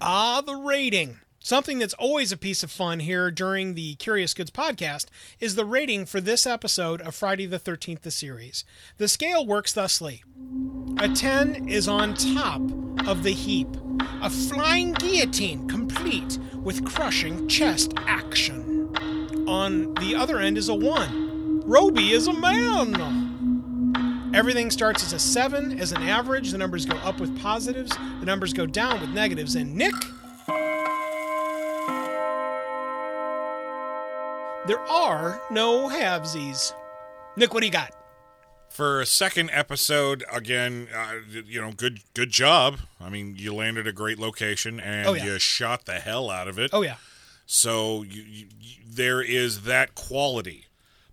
Ah, 0.01 0.41
the 0.45 0.55
rating. 0.55 1.19
Something 1.39 1.79
that's 1.79 1.93
always 1.93 2.31
a 2.31 2.37
piece 2.37 2.63
of 2.63 2.71
fun 2.71 2.99
here 2.99 3.29
during 3.29 3.75
the 3.75 3.95
Curious 3.95 4.33
Goods 4.33 4.51
podcast 4.51 5.05
is 5.39 5.55
the 5.55 5.65
rating 5.65 6.05
for 6.05 6.19
this 6.19 6.45
episode 6.47 7.01
of 7.01 7.13
Friday 7.13 7.45
the 7.45 7.59
13th, 7.59 8.01
the 8.01 8.11
series. 8.11 8.65
The 8.97 9.07
scale 9.07 9.45
works 9.45 9.73
thusly 9.73 10.23
a 10.99 11.09
10 11.09 11.67
is 11.67 11.87
on 11.87 12.13
top 12.15 12.61
of 13.07 13.23
the 13.23 13.31
heap, 13.31 13.67
a 14.21 14.29
flying 14.29 14.93
guillotine 14.93 15.67
complete 15.67 16.39
with 16.55 16.85
crushing 16.85 17.47
chest 17.47 17.93
action. 18.07 18.89
On 19.47 19.93
the 19.95 20.15
other 20.15 20.39
end 20.39 20.57
is 20.57 20.69
a 20.69 20.75
1. 20.75 21.61
Robey 21.65 22.11
is 22.11 22.27
a 22.27 22.33
man. 22.33 23.24
Everything 24.35 24.69
starts 24.69 25.01
as 25.03 25.13
a 25.13 25.19
7 25.19 25.79
as 25.79 25.91
an 25.93 26.01
average. 26.03 26.51
The 26.51 26.57
numbers 26.57 26.85
go 26.85 26.97
up 26.97 27.19
with 27.21 27.39
positives, 27.41 27.91
the 28.19 28.25
numbers 28.25 28.51
go 28.53 28.65
down 28.65 28.99
with 28.99 29.09
negatives. 29.11 29.55
And 29.55 29.75
Nick, 29.75 29.93
there 34.67 34.79
are 34.89 35.41
no 35.51 35.87
halvesies. 35.89 36.73
Nick, 37.37 37.53
what 37.53 37.61
do 37.61 37.65
you 37.67 37.71
got? 37.71 37.91
For 38.69 38.99
a 38.99 39.05
second 39.05 39.51
episode, 39.53 40.25
again, 40.29 40.89
uh, 40.93 41.13
you 41.47 41.61
know, 41.61 41.71
good 41.71 42.01
good 42.13 42.29
job. 42.29 42.79
I 42.99 43.09
mean, 43.09 43.35
you 43.37 43.53
landed 43.53 43.87
a 43.87 43.93
great 43.93 44.19
location 44.19 44.81
and 44.81 45.07
Oh, 45.07 45.13
yeah. 45.13 45.23
you 45.23 45.39
shot 45.39 45.85
the 45.85 45.99
hell 45.99 46.29
out 46.29 46.49
of 46.49 46.59
it. 46.59 46.71
Oh, 46.73 46.81
yeah. 46.81 46.95
So 47.45 48.01
you, 48.03 48.21
you, 48.23 48.45
you- 48.59 48.75
there 48.85 49.21
is 49.21 49.61
that 49.61 49.95
quality. 49.95 50.65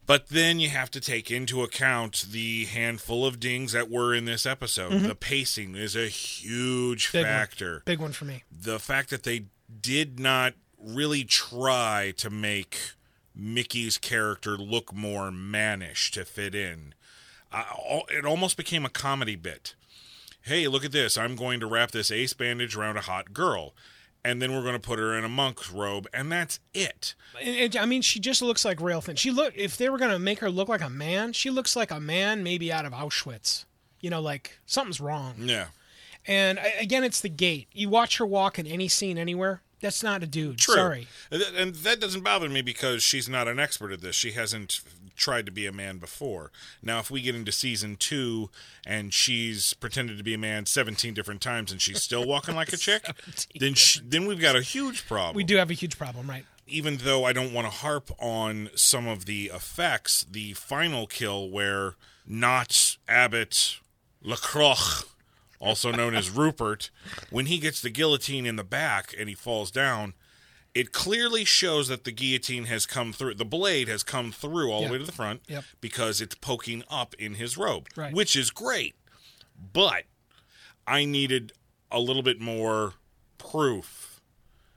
But 0.05 0.29
then 0.29 0.59
you 0.61 0.69
have 0.69 0.91
to 0.93 1.01
take 1.01 1.31
into 1.31 1.63
account 1.63 2.27
the 2.33 2.65
handful 2.67 3.25
of 3.25 3.39
dings 3.39 3.73
that 3.73 3.89
were 3.89 4.13
in 4.15 4.25
this 4.25 4.45
episode. 4.45 4.93
The 5.03 5.15
pacing 5.15 5.75
is 5.77 5.95
a 5.95 6.09
huge 6.09 7.09
Mm-hmm. 7.09 7.19
Big 7.19 7.25
one. 7.25 7.33
factor. 7.33 7.83
Big 7.85 8.01
one 8.01 8.13
for 8.13 8.25
me. 8.25 8.43
The 8.51 8.79
fact 8.79 9.11
that 9.11 9.23
they 9.23 9.45
did 9.81 10.19
not 10.19 10.55
really 10.79 11.25
try 11.25 12.13
to 12.17 12.29
make 12.31 12.77
Micki's 13.39 13.97
character 13.97 14.57
look 14.59 14.93
more 14.93 15.31
mannish 15.31 16.11
to 16.11 16.25
fit 16.25 16.55
in. 16.55 16.95
It 18.11 18.25
almost 18.27 18.57
became 18.57 18.85
a 18.85 18.91
comedy 18.91 19.37
bit. 19.37 19.75
Hey, 20.43 20.67
look 20.67 20.85
at 20.85 20.93
this. 20.93 21.17
I'm 21.17 21.37
going 21.37 21.61
to 21.61 21.67
wrap 21.67 21.93
this 21.93 22.11
ace 22.11 22.33
bandage 22.33 22.75
around 22.77 22.97
a 22.97 23.03
hot 23.03 23.33
girl. 23.33 23.75
And 24.25 24.41
then 24.41 24.53
we're 24.53 24.63
going 24.63 24.75
to 24.75 24.81
put 24.81 24.99
her 25.01 25.19
in 25.19 25.25
a 25.25 25.29
monk's 25.29 25.71
robe, 25.73 26.07
and 26.15 26.31
that's 26.31 26.61
it. 26.73 27.15
And- 27.41 27.57
and, 27.57 27.77
I 27.77 27.87
mean, 27.87 28.03
she 28.03 28.21
just 28.21 28.41
looks 28.41 28.65
like 28.65 28.81
rail 28.81 29.01
thin. 29.01 29.17
She 29.17 29.31
look 29.33 29.53
if 29.57 29.77
they 29.77 29.89
were 29.89 29.99
gonna 29.99 30.19
make 30.21 30.39
her 30.39 30.51
look 30.51 30.69
like 30.69 30.81
a 30.81 30.89
man, 30.91 31.33
she 31.33 31.51
looks 31.51 31.75
like 31.75 31.91
a 31.91 31.99
man 31.99 32.43
maybe 32.45 32.73
out 32.73 32.85
of 32.85 32.93
Auschwitz. 32.93 33.65
You 34.01 34.11
know, 34.11 34.21
like 34.21 34.59
something's 34.67 35.01
wrong. 35.01 35.35
Yeah. 35.39 35.67
And 36.27 36.61
again, 36.79 37.03
it's 37.03 37.21
the 37.21 37.29
gait. 37.29 37.67
You 37.73 37.89
watch 37.89 38.19
her 38.19 38.27
walk 38.27 38.59
in 38.59 38.67
any 38.67 38.87
scene 38.87 39.19
anywhere. 39.19 39.61
That's 39.83 40.03
not 40.03 40.23
a 40.23 40.27
dude. 40.27 40.59
True. 40.59 40.75
Sorry. 40.77 41.09
And 41.31 41.75
that 41.75 42.01
doesn't 42.01 42.23
bother 42.23 42.49
me 42.49 42.63
because 42.63 43.03
she's 43.03 43.29
not 43.29 43.49
an 43.49 43.59
expert 43.59 43.93
at 43.93 44.01
this. 44.01 44.15
She 44.15 44.33
hasn't 44.33 44.81
tried 45.17 45.45
to 45.47 45.53
be 45.53 45.67
a 45.67 45.73
man 45.73 45.99
before. 45.99 46.53
Now, 46.83 47.01
if 47.01 47.11
we 47.11 47.21
get 47.21 47.35
into 47.35 47.53
season 47.53 47.97
two 47.97 48.49
and 48.87 49.13
she's 49.13 49.75
pretended 49.75 50.19
to 50.19 50.25
be 50.25 50.35
a 50.35 50.39
man 50.39 50.67
17 50.67 51.13
different 51.15 51.41
times 51.41 51.73
and 51.73 51.83
she's 51.83 52.01
still 52.01 52.25
walking 52.25 52.55
like 52.55 52.73
a 52.73 52.77
chick, 52.79 53.05
then 53.59 53.75
sh 53.75 54.01
then 54.05 54.27
we've 54.27 54.41
got 54.41 54.57
a 54.57 54.63
huge 54.63 55.07
problem. 55.07 55.37
We 55.37 55.45
do 55.45 55.57
have 55.57 55.71
a 55.71 55.75
huge 55.75 55.99
problem, 55.99 56.31
right? 56.31 56.45
Even 56.69 56.99
though 56.99 57.25
I 57.25 57.33
don't 57.33 57.53
want 57.53 57.67
to 57.67 57.73
harp 57.73 58.11
on 58.21 58.71
some 58.77 59.09
of 59.09 59.27
the 59.27 59.51
effects, 59.53 60.25
the 60.31 60.53
final 60.53 61.09
kill 61.09 61.51
where 61.51 61.97
not 62.25 62.97
Abbot 63.09 63.79
Lacroix, 64.23 65.03
also 65.63 65.93
known 65.93 66.15
as 66.15 66.29
Rupert, 66.29 66.91
when 67.31 67.47
he 67.47 67.59
gets 67.59 67.81
the 67.81 67.89
guillotine 67.91 68.45
in 68.45 68.57
the 68.57 68.65
back 68.65 69.15
and 69.19 69.29
he 69.29 69.35
falls 69.35 69.71
down, 69.71 70.15
it 70.75 70.91
clearly 70.93 71.45
shows 71.45 71.89
that 71.89 72.05
the 72.05 72.11
guillotine 72.13 72.65
has 72.65 72.85
come 72.85 73.13
through. 73.13 73.35
The 73.35 73.45
blade 73.45 73.89
has 73.89 74.03
come 74.03 74.33
through 74.33 74.73
all 74.73 74.81
Yep. 74.81 74.89
the 74.89 74.93
way 74.93 74.99
to 74.99 75.05
the 75.05 75.13
front 75.13 75.43
Yep. 75.47 75.65
because 75.81 76.21
it's 76.21 76.35
poking 76.35 76.83
up 76.91 77.15
in 77.19 77.35
his 77.35 77.57
robe, 77.57 77.89
Right. 77.95 78.13
which 78.13 78.35
is 78.35 78.51
great. 78.51 78.97
But 79.73 80.05
I 80.87 81.05
needed 81.05 81.53
a 81.91 82.01
little 82.01 82.23
bit 82.23 82.41
more 82.41 82.95
proof 83.39 84.21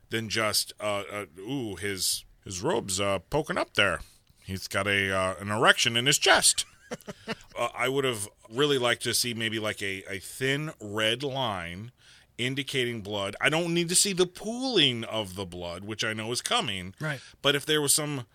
than 0.09 0.29
just 0.29 0.73
uh, 0.79 1.03
uh 1.11 1.25
ooh 1.39 1.75
his 1.75 2.25
his 2.43 2.61
robe's 2.61 2.99
uh 2.99 3.19
poking 3.29 3.57
up 3.57 3.73
there. 3.73 4.01
He's 4.43 4.67
got 4.67 4.85
a 4.87 5.11
uh, 5.11 5.35
an 5.39 5.49
erection 5.49 5.97
in 5.97 6.05
his 6.05 6.19
chest. 6.19 6.65
uh, 7.57 7.69
I 7.77 7.89
would 7.89 8.05
have 8.05 8.27
really 8.49 8.77
liked 8.77 9.03
to 9.03 9.13
see 9.13 9.33
maybe 9.33 9.59
like 9.59 9.81
a, 9.81 10.03
a 10.09 10.19
thin 10.19 10.71
red 10.79 11.23
line 11.23 11.91
indicating 12.37 13.01
blood. 13.01 13.35
I 13.39 13.49
don't 13.49 13.73
need 13.73 13.89
to 13.89 13.95
see 13.95 14.13
the 14.13 14.25
pooling 14.25 15.03
of 15.05 15.35
the 15.35 15.45
blood, 15.45 15.85
which 15.85 16.03
I 16.03 16.13
know 16.13 16.31
is 16.31 16.41
coming. 16.41 16.93
Right. 16.99 17.19
But 17.41 17.55
if 17.55 17.65
there 17.65 17.81
was 17.81 17.93
some 17.93 18.25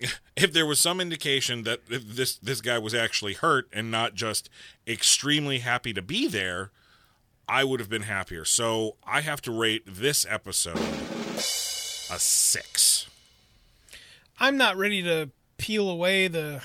if 0.36 0.52
there 0.52 0.66
was 0.66 0.80
some 0.80 1.00
indication 1.00 1.62
that 1.64 1.80
this 1.88 2.36
this 2.36 2.60
guy 2.60 2.78
was 2.78 2.94
actually 2.94 3.34
hurt 3.34 3.68
and 3.72 3.90
not 3.90 4.14
just 4.14 4.50
extremely 4.86 5.60
happy 5.60 5.92
to 5.92 6.02
be 6.02 6.26
there, 6.26 6.70
I 7.48 7.64
would 7.64 7.80
have 7.80 7.90
been 7.90 8.02
happier. 8.02 8.44
So 8.44 8.96
I 9.06 9.20
have 9.20 9.40
to 9.42 9.52
rate 9.52 9.82
this 9.86 10.26
episode 10.28 10.78
a 10.78 12.18
six. 12.18 13.06
I'm 14.38 14.56
not 14.56 14.76
ready 14.76 15.02
to 15.02 15.30
peel 15.58 15.88
away 15.88 16.28
the 16.28 16.62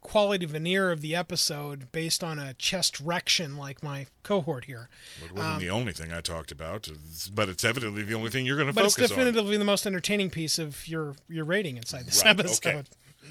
quality 0.00 0.46
veneer 0.46 0.90
of 0.90 1.00
the 1.00 1.14
episode 1.14 1.90
based 1.92 2.22
on 2.22 2.38
a 2.38 2.54
chest 2.54 2.98
rection 3.04 3.56
like 3.56 3.82
my 3.82 4.06
cohort 4.22 4.64
here. 4.66 4.88
It 5.24 5.32
wasn't 5.32 5.60
the 5.60 5.70
only 5.70 5.92
thing 5.92 6.12
I 6.12 6.20
talked 6.20 6.52
about, 6.52 6.88
but 7.34 7.48
it's 7.48 7.64
evidently 7.64 8.02
the 8.02 8.14
only 8.14 8.30
thing 8.30 8.46
you're 8.46 8.56
going 8.56 8.68
to 8.68 8.72
focus. 8.72 8.94
But 8.94 9.02
it's 9.02 9.10
focus 9.10 9.10
on. 9.12 9.18
definitively 9.18 9.56
the 9.56 9.64
most 9.64 9.86
entertaining 9.86 10.30
piece 10.30 10.58
of 10.58 10.86
your 10.88 11.14
your 11.28 11.44
rating 11.44 11.76
inside 11.76 12.06
this 12.06 12.22
Right, 12.24 12.38
episode. 12.38 12.66
okay. 12.68 12.84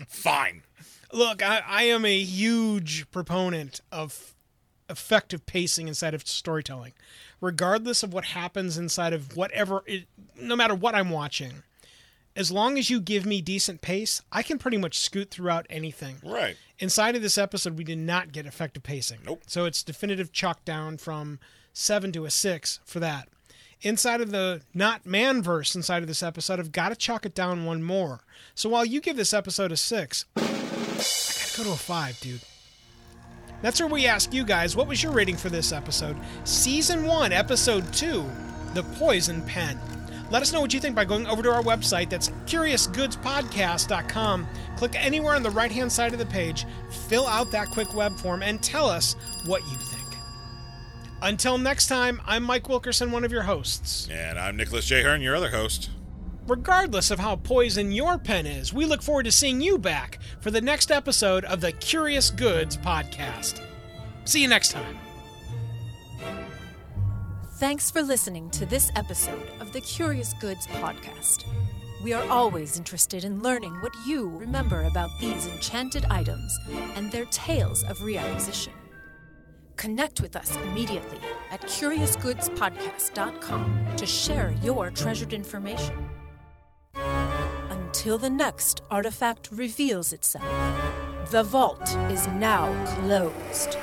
Fine. 0.07 0.63
Look, 1.13 1.41
I, 1.41 1.63
I 1.65 1.83
am 1.83 2.03
a 2.05 2.19
huge 2.21 3.09
proponent 3.11 3.79
of 3.91 4.35
effective 4.89 5.45
pacing 5.45 5.87
inside 5.87 6.13
of 6.13 6.27
storytelling, 6.27 6.93
regardless 7.41 8.03
of 8.03 8.13
what 8.13 8.25
happens 8.25 8.77
inside 8.77 9.13
of 9.13 9.35
whatever, 9.35 9.83
it, 9.85 10.05
no 10.39 10.55
matter 10.55 10.75
what 10.75 10.95
I'm 10.95 11.09
watching. 11.09 11.63
As 12.37 12.51
long 12.51 12.77
as 12.77 12.91
you 12.91 13.01
give 13.01 13.25
me 13.25 13.41
decent 13.41 13.81
pace, 13.81 14.21
I 14.31 14.43
can 14.43 14.59
pretty 14.59 14.77
much 14.77 14.99
scoot 14.99 15.31
throughout 15.31 15.65
anything. 15.71 16.17
Right. 16.23 16.55
Inside 16.77 17.15
of 17.15 17.23
this 17.23 17.35
episode, 17.35 17.79
we 17.79 17.83
did 17.83 17.97
not 17.97 18.31
get 18.31 18.45
effective 18.45 18.83
pacing. 18.83 19.17
Nope. 19.25 19.41
So 19.47 19.65
it's 19.65 19.81
definitive 19.81 20.31
chalk 20.31 20.63
down 20.63 20.97
from 20.99 21.39
seven 21.73 22.11
to 22.11 22.25
a 22.25 22.29
six 22.29 22.79
for 22.85 22.99
that. 22.99 23.27
Inside 23.81 24.21
of 24.21 24.29
the 24.29 24.61
not 24.75 25.03
man 25.03 25.41
verse 25.41 25.75
inside 25.75 26.03
of 26.03 26.07
this 26.07 26.21
episode, 26.21 26.59
I've 26.59 26.71
got 26.71 26.89
to 26.89 26.95
chalk 26.95 27.25
it 27.25 27.33
down 27.33 27.65
one 27.65 27.81
more. 27.81 28.21
So 28.53 28.69
while 28.69 28.85
you 28.85 29.01
give 29.01 29.17
this 29.17 29.33
episode 29.33 29.71
a 29.71 29.77
six, 29.77 30.25
I 30.35 30.41
gotta 30.41 31.57
go 31.57 31.63
to 31.63 31.71
a 31.71 31.75
five, 31.75 32.19
dude. 32.19 32.41
That's 33.63 33.79
where 33.79 33.89
we 33.89 34.05
ask 34.05 34.31
you 34.31 34.45
guys, 34.45 34.75
what 34.75 34.87
was 34.87 35.01
your 35.01 35.11
rating 35.11 35.37
for 35.37 35.49
this 35.49 35.71
episode? 35.71 36.15
Season 36.43 37.07
one, 37.07 37.33
episode 37.33 37.91
two, 37.91 38.29
The 38.75 38.83
Poison 38.83 39.41
Pen. 39.41 39.79
Let 40.29 40.41
us 40.41 40.51
know 40.51 40.61
what 40.61 40.73
you 40.73 40.79
think 40.79 40.95
by 40.95 41.05
going 41.05 41.27
over 41.27 41.43
to 41.43 41.51
our 41.51 41.63
website. 41.63 42.09
That's 42.09 42.29
CuriousGoodsPodcast.com. 42.45 44.47
Click 44.75 44.95
anywhere 44.95 45.35
on 45.35 45.43
the 45.43 45.49
right 45.49 45.71
hand 45.71 45.91
side 45.91 46.13
of 46.13 46.19
the 46.19 46.25
page, 46.25 46.65
fill 47.07 47.27
out 47.27 47.51
that 47.51 47.69
quick 47.69 47.93
web 47.93 48.17
form, 48.17 48.43
and 48.43 48.61
tell 48.61 48.89
us 48.89 49.15
what 49.45 49.61
you 49.63 49.77
think. 49.77 50.03
Until 51.21 51.57
next 51.57 51.87
time, 51.87 52.21
I'm 52.25 52.43
Mike 52.43 52.69
Wilkerson, 52.69 53.11
one 53.11 53.23
of 53.23 53.31
your 53.31 53.43
hosts. 53.43 54.07
And 54.11 54.37
I'm 54.37 54.57
Nicholas 54.57 54.85
J. 54.85 55.01
Hearn, 55.01 55.21
your 55.21 55.35
other 55.35 55.49
host. 55.49 55.89
Regardless 56.47 57.11
of 57.11 57.19
how 57.19 57.37
poison 57.37 57.91
your 57.91 58.17
pen 58.17 58.45
is, 58.45 58.73
we 58.73 58.85
look 58.85 59.01
forward 59.01 59.23
to 59.23 59.31
seeing 59.31 59.59
you 59.59 59.77
back 59.77 60.19
for 60.39 60.51
the 60.51 60.61
next 60.61 60.91
episode 60.91 61.43
of 61.45 61.59
the 61.59 61.71
Curious 61.73 62.29
Goods 62.29 62.77
Podcast. 62.77 63.61
See 64.25 64.41
you 64.41 64.47
next 64.47 64.71
time. 64.71 65.06
Thanks 67.59 67.89
for 67.89 68.03
listening 68.03 68.51
to 68.51 68.67
this 68.67 68.91
episode 68.95 69.49
of 69.59 69.73
the 69.73 69.81
Curious 69.81 70.35
Goods 70.35 70.67
Podcast. 70.67 71.43
We 72.03 72.13
are 72.13 72.29
always 72.29 72.77
interested 72.77 73.23
in 73.23 73.41
learning 73.41 73.73
what 73.81 73.95
you 74.05 74.29
remember 74.37 74.83
about 74.83 75.09
these 75.19 75.47
enchanted 75.47 76.05
items 76.11 76.55
and 76.95 77.11
their 77.11 77.25
tales 77.25 77.83
of 77.85 77.97
reacquisition. 77.97 78.73
Connect 79.75 80.21
with 80.21 80.35
us 80.35 80.55
immediately 80.57 81.17
at 81.49 81.61
CuriousGoodsPodcast.com 81.61 83.87
to 83.97 84.05
share 84.05 84.53
your 84.61 84.91
treasured 84.91 85.33
information. 85.33 85.95
Until 86.93 88.19
the 88.19 88.29
next 88.29 88.83
artifact 88.91 89.49
reveals 89.51 90.13
itself, 90.13 90.45
the 91.31 91.41
vault 91.41 91.89
is 92.11 92.27
now 92.27 92.71
closed. 92.97 93.79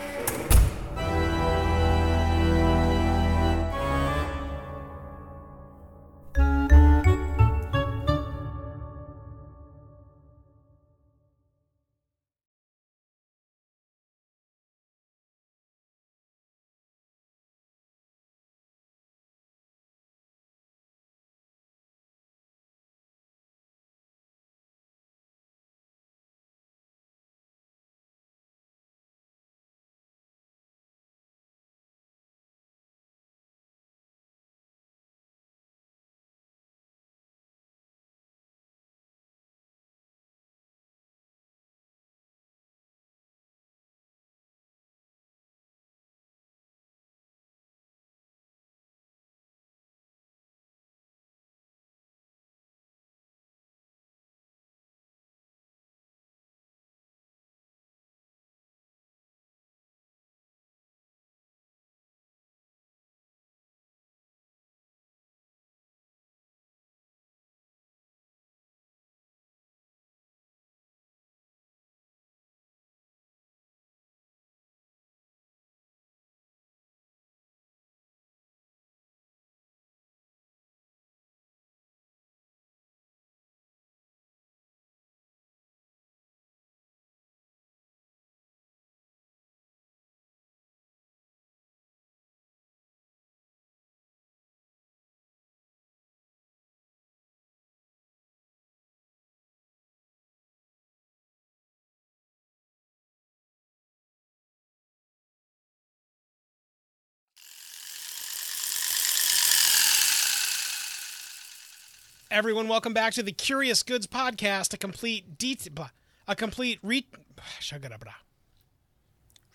Everyone, 112.35 112.66
welcome 112.66 112.93
back 112.93 113.12
to 113.12 113.22
the 113.22 113.30
Curious 113.30 113.85
Goods 113.85 114.09
Podcast, 114.09 114.74
a 114.74 114.76
complete 114.76 115.39
det- 115.39 115.72
blah, 115.72 115.91
a 116.26 116.35
complete 116.35 116.80
re. 116.82 117.07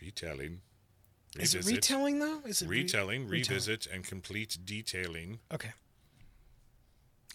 Retelling. 0.02 0.62
Is 1.38 1.56
it 1.56 1.66
retelling 1.66 2.20
though? 2.20 2.40
Is 2.46 2.62
it 2.62 2.70
re- 2.70 2.78
Retelling, 2.78 3.28
retelling? 3.28 3.42
revisit, 3.42 3.86
and 3.86 4.06
complete 4.06 4.60
detailing. 4.64 5.40
Okay. 5.54 5.74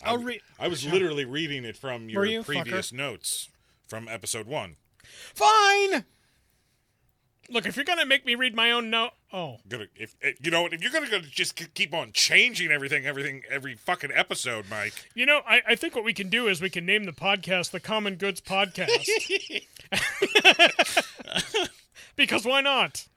I'll 0.03 0.16
read. 0.16 0.40
I 0.59 0.68
was 0.68 0.86
literally 0.86 1.26
reading 1.26 1.66
it 1.66 1.76
from 1.76 2.09
your 2.09 2.24
you, 2.24 2.42
previous 2.42 2.90
notes 2.90 3.51
from 3.86 4.09
episode 4.09 4.47
one. 4.47 4.76
Fine. 5.34 6.07
Look, 7.51 7.66
if 7.66 7.76
you're 7.76 7.84
gonna 7.84 8.07
make 8.07 8.24
me 8.24 8.34
read 8.34 8.57
my 8.57 8.70
own 8.70 8.88
note, 8.88 9.11
oh, 9.35 9.57
Gonna, 9.68 9.87
if 9.97 10.14
you 10.41 10.51
know, 10.51 10.66
if 10.66 10.80
you're 10.80 10.93
gonna, 10.93 11.11
gonna 11.11 11.24
just 11.24 11.57
keep 11.74 11.93
on 11.93 12.12
changing 12.12 12.70
everything, 12.70 13.05
everything, 13.05 13.43
every 13.51 13.74
fucking 13.74 14.12
episode, 14.14 14.66
Mike. 14.70 14.95
you 15.14 15.26
know, 15.26 15.41
I, 15.47 15.61
I 15.68 15.74
think 15.74 15.95
what 15.95 16.05
we 16.05 16.14
can 16.14 16.30
do 16.30 16.47
is 16.47 16.62
we 16.62 16.70
can 16.70 16.87
name 16.87 17.05
the 17.05 17.12
podcast 17.12 17.72
the 17.72 17.80
Common 17.80 18.14
Goods 18.14 18.41
Podcast. 18.41 19.09
because 22.16 22.47
why 22.47 22.61
not? 22.61 23.09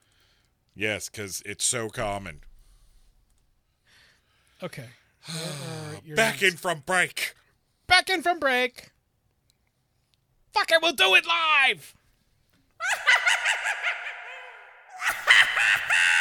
Yes, 0.75 1.07
because 1.07 1.41
it's 1.45 1.63
so 1.63 1.89
common. 1.89 2.41
Okay. 4.61 4.85
Back 6.15 6.41
in 6.41 6.57
from 6.57 6.83
break. 6.85 7.35
Back 7.85 8.09
in 8.09 8.21
from 8.21 8.39
break. 8.39 8.91
Fuck 10.51 10.71
it, 10.71 10.79
we'll 10.81 10.93
do 10.93 11.13
it 11.15 11.25
live. 11.25 11.93
Ha 15.07 15.13
ha 15.13 15.77
ha! 15.89 16.16